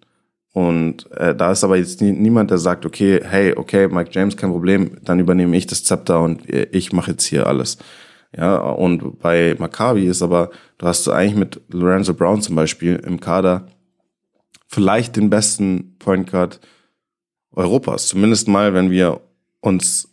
[0.51, 4.35] Und äh, da ist aber jetzt nie, niemand, der sagt, okay, hey, okay, Mike James,
[4.35, 7.77] kein Problem, dann übernehme ich das Zepter und äh, ich mache jetzt hier alles.
[8.35, 12.95] Ja, und bei Maccabi ist aber, du hast so eigentlich mit Lorenzo Brown zum Beispiel
[12.95, 13.67] im Kader
[14.67, 16.59] vielleicht den besten Point Guard
[17.51, 18.07] Europas.
[18.07, 19.21] Zumindest mal, wenn wir
[19.61, 20.09] uns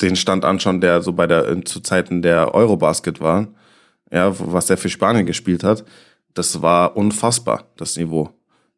[0.00, 3.48] den Stand anschauen, der so bei der zu Zeiten der Eurobasket war,
[4.10, 5.84] ja, was er für Spanien gespielt hat,
[6.34, 8.30] das war unfassbar, das Niveau.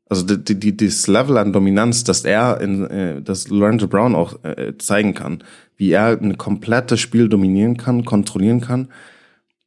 [0.08, 4.44] Also die, die, das Level an Dominanz, das er in äh, das Lorenzo Brown auch
[4.44, 5.42] äh, zeigen kann,
[5.76, 8.88] wie er ein komplettes Spiel dominieren kann, kontrollieren kann,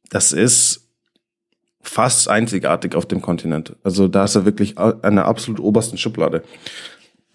[0.08, 0.88] das ist
[1.82, 3.76] fast einzigartig auf dem Kontinent.
[3.84, 6.42] Also da ist er wirklich an der absolut obersten Schublade.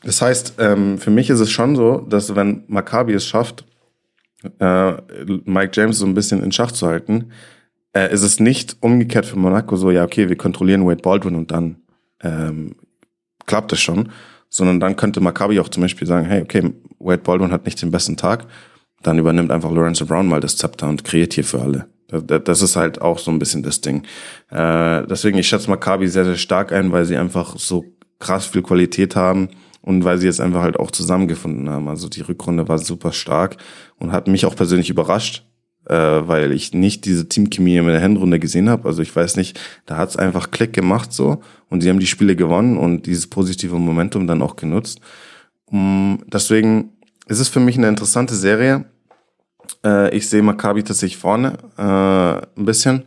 [0.04, 3.66] Das heißt, ähm, für mich ist es schon so, dass wenn Maccabi es schafft,
[4.60, 4.94] äh,
[5.46, 7.32] Mike James so ein bisschen in Schach zu halten,
[7.94, 11.52] äh, ist es nicht umgekehrt für Monaco so, ja, okay, wir kontrollieren Wade Baldwin und
[11.52, 11.78] dann
[12.22, 12.76] ähm,
[13.46, 14.10] klappt es schon,
[14.50, 17.92] sondern dann könnte Maccabi auch zum Beispiel sagen, hey, okay, Wade Baldwin hat nicht den
[17.92, 18.46] besten Tag,
[19.02, 21.88] dann übernimmt einfach Lorenzo Brown mal das Zepter und kreiert hier für alle.
[22.08, 24.04] Das ist halt auch so ein bisschen das Ding.
[24.52, 27.84] Äh, deswegen, ich schätze Maccabi sehr, sehr stark ein, weil sie einfach so
[28.20, 29.50] krass viel Qualität haben
[29.86, 31.88] und weil sie jetzt einfach halt auch zusammengefunden haben.
[31.88, 33.58] Also die Rückrunde war super stark
[34.00, 35.46] und hat mich auch persönlich überrascht,
[35.86, 38.88] äh, weil ich nicht diese Teamchemie in der Hinrunde gesehen habe.
[38.88, 42.08] Also ich weiß nicht, da hat es einfach Klick gemacht so und sie haben die
[42.08, 45.02] Spiele gewonnen und dieses positive Momentum dann auch genutzt.
[45.68, 46.94] Um, deswegen
[47.28, 48.86] ist es für mich eine interessante Serie.
[49.86, 53.04] Äh, ich sehe Maccabi tatsächlich vorne äh, ein bisschen,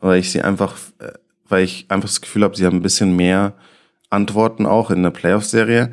[0.00, 1.12] weil ich sie einfach, äh,
[1.46, 3.52] weil ich einfach das Gefühl habe, sie haben ein bisschen mehr
[4.08, 5.90] Antworten auch in der Playoff-Serie.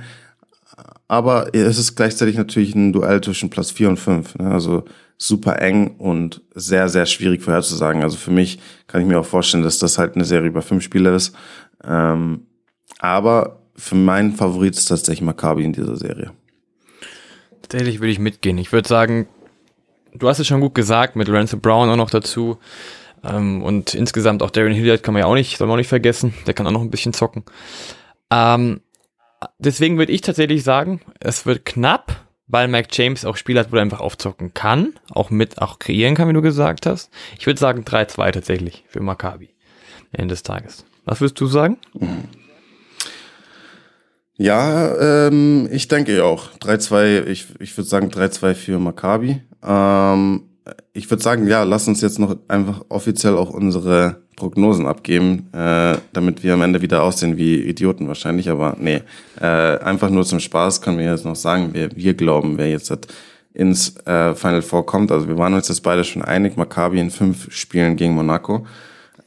[1.10, 4.36] Aber es ist gleichzeitig natürlich ein Duell zwischen Platz 4 und 5.
[4.36, 4.52] Ne?
[4.52, 4.86] Also
[5.18, 8.04] super eng und sehr, sehr schwierig vorherzusagen.
[8.04, 10.84] Also für mich kann ich mir auch vorstellen, dass das halt eine Serie über fünf
[10.84, 11.36] Spiele ist.
[11.84, 12.46] Ähm,
[13.00, 16.32] aber für meinen Favorit ist tatsächlich Maccabi in dieser Serie.
[17.64, 18.60] Tatsächlich würde ich mitgehen.
[18.60, 19.28] Ich würde sagen,
[20.14, 22.60] du hast es schon gut gesagt, mit Lorenzo Brown auch noch dazu.
[23.24, 25.90] Ähm, und insgesamt auch Darren Hilliard kann man ja auch nicht, soll man auch nicht
[25.90, 26.36] vergessen.
[26.46, 27.46] Der kann auch noch ein bisschen zocken.
[28.32, 28.82] Ähm,
[29.58, 33.76] deswegen würde ich tatsächlich sagen, es wird knapp, weil Mike James auch Spieler hat, wo
[33.76, 37.12] er einfach aufzocken kann, auch mit, auch kreieren kann, wie du gesagt hast.
[37.38, 39.50] Ich würde sagen 3-2 tatsächlich für Maccabi.
[40.12, 40.86] Ende des Tages.
[41.06, 41.78] Was würdest du sagen?
[44.38, 46.50] Ja, ähm, ich denke auch.
[46.60, 49.42] 3-2, ich, ich würde sagen 3-2 für Maccabi.
[49.64, 50.49] Ähm,
[50.94, 55.98] ich würde sagen, ja, lass uns jetzt noch einfach offiziell auch unsere Prognosen abgeben, äh,
[56.14, 58.50] damit wir am Ende wieder aussehen wie Idioten wahrscheinlich.
[58.50, 59.02] Aber nee,
[59.40, 62.90] äh, einfach nur zum Spaß können wir jetzt noch sagen, wer wir glauben, wer jetzt
[62.90, 63.08] hat
[63.54, 65.12] ins äh, Final Four kommt.
[65.12, 68.66] Also wir waren uns jetzt beide schon einig, Maccabi in fünf Spielen gegen Monaco.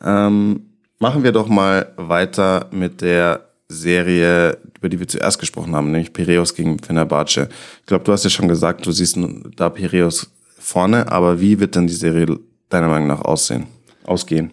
[0.02, 0.66] Ähm,
[0.98, 6.12] machen wir doch mal weiter mit der Serie, über die wir zuerst gesprochen haben, nämlich
[6.12, 7.48] Piraeus gegen Fenerbahce.
[7.80, 9.18] Ich glaube, du hast ja schon gesagt, du siehst
[9.56, 10.30] da Piraeus
[10.62, 12.38] vorne, aber wie wird denn die Serie
[12.68, 13.66] deiner Meinung nach aussehen,
[14.04, 14.52] ausgehen?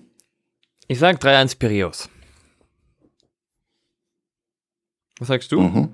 [0.88, 2.10] Ich sag 3-1 Piraeus.
[5.20, 5.62] Was sagst du?
[5.62, 5.89] Mhm.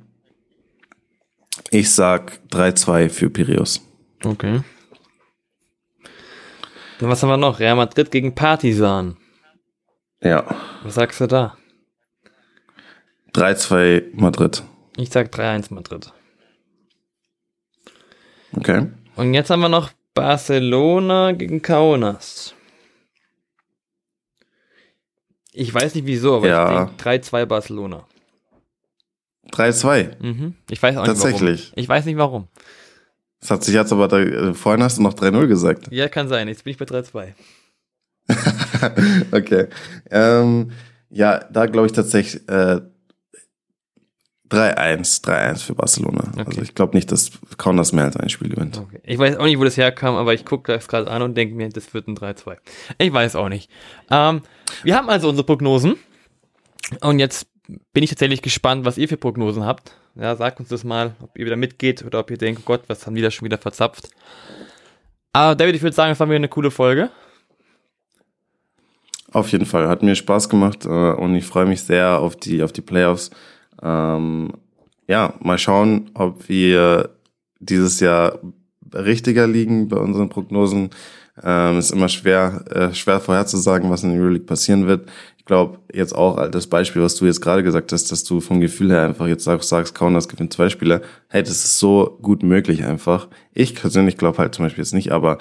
[1.72, 3.82] Ich sag 3-2 für Piraeus.
[4.24, 4.62] Okay.
[7.00, 7.60] Dann was haben wir noch?
[7.60, 9.18] Real Madrid gegen Partizan.
[10.22, 10.46] Ja.
[10.84, 11.58] Was sagst du da?
[13.34, 14.64] 3-2 Madrid.
[14.96, 16.14] Ich sag 3-1 Madrid.
[18.56, 18.88] Okay.
[19.16, 22.56] Und jetzt haben wir noch Barcelona gegen Kaunas.
[25.52, 26.72] Ich weiß nicht wieso, aber Ja.
[26.84, 28.08] ich denke 3-2 Barcelona.
[29.52, 30.12] 3-2.
[30.22, 30.56] Mhm.
[30.70, 31.42] Ich weiß auch Tatsächlich.
[31.42, 31.80] nicht warum.
[31.84, 32.48] Ich weiß nicht warum.
[33.42, 35.92] Das hat sich jetzt aber, da, äh, vorhin hast du noch 3-0 gesagt.
[35.92, 36.48] Ja, kann sein.
[36.48, 37.36] Jetzt bin ich bei 3-2.
[39.32, 39.68] okay.
[40.10, 40.72] Ähm,
[41.10, 42.82] ja, da glaube ich tatsächlich äh,
[44.52, 46.30] 3-1, 3-1 für Barcelona.
[46.34, 46.44] Okay.
[46.46, 48.78] Also ich glaube nicht, dass Kaunas mehr als ein Spiel gewinnt.
[48.78, 49.00] Okay.
[49.04, 51.56] Ich weiß auch nicht, wo das herkam, aber ich gucke das gerade an und denke
[51.56, 52.58] mir, das wird ein 3-2.
[53.00, 53.70] Ich weiß auch nicht.
[54.12, 54.42] Ähm,
[54.84, 55.96] wir haben also unsere Prognosen.
[57.02, 57.48] Und jetzt
[57.94, 59.96] bin ich tatsächlich gespannt, was ihr für Prognosen habt.
[60.16, 62.84] Ja, sagt uns das mal, ob ihr wieder mitgeht oder ob ihr denkt, oh Gott,
[62.88, 64.10] was haben die da schon wieder verzapft.
[65.34, 67.10] Aber David, ich würde sagen, es war wieder eine coole Folge.
[69.32, 69.90] Auf jeden Fall.
[69.90, 73.32] Hat mir Spaß gemacht äh, und ich freue mich sehr auf die, auf die Playoffs.
[73.82, 74.54] Ähm,
[75.08, 77.10] ja, mal schauen, ob wir
[77.60, 78.40] dieses Jahr
[78.94, 80.90] richtiger liegen bei unseren Prognosen.
[81.44, 85.10] Ähm, ist immer schwer, äh, schwer vorherzusagen, was in der Euroleague passieren wird.
[85.38, 88.62] Ich glaube, jetzt auch das Beispiel, was du jetzt gerade gesagt hast, dass du vom
[88.62, 91.02] Gefühl her einfach jetzt sagst, sagst Kaunas gewinnt zwei Spiele.
[91.28, 93.28] Hey, das ist so gut möglich einfach.
[93.54, 95.38] Ich persönlich glaube halt zum Beispiel jetzt nicht, aber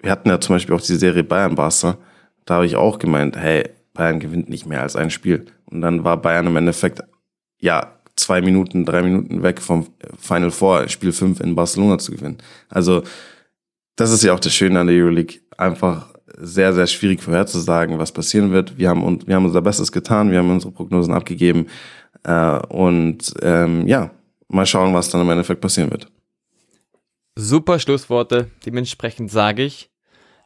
[0.00, 1.98] wir hatten ja zum Beispiel auch die Serie Bayern-Barca.
[2.44, 5.46] Da habe ich auch gemeint, hey, Bayern gewinnt nicht mehr als ein Spiel.
[5.66, 7.00] Und dann war Bayern im Endeffekt,
[7.64, 9.86] ja, zwei Minuten, drei Minuten weg vom
[10.18, 12.36] Final Four, Spiel 5 in Barcelona zu gewinnen.
[12.68, 13.02] Also,
[13.96, 15.40] das ist ja auch das Schöne an der Euroleague.
[15.56, 18.76] Einfach sehr, sehr schwierig vorherzusagen, was passieren wird.
[18.76, 21.68] Wir haben, uns, wir haben unser Bestes getan, wir haben unsere Prognosen abgegeben.
[22.24, 24.10] Äh, und ähm, ja,
[24.48, 26.08] mal schauen, was dann im Endeffekt passieren wird.
[27.34, 28.50] Super Schlussworte.
[28.66, 29.90] Dementsprechend sage ich,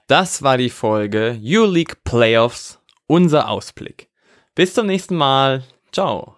[0.06, 4.08] das war die Folge Euroleague Playoffs, unser Ausblick.
[4.54, 5.64] Bis zum nächsten Mal.
[5.90, 6.37] Ciao.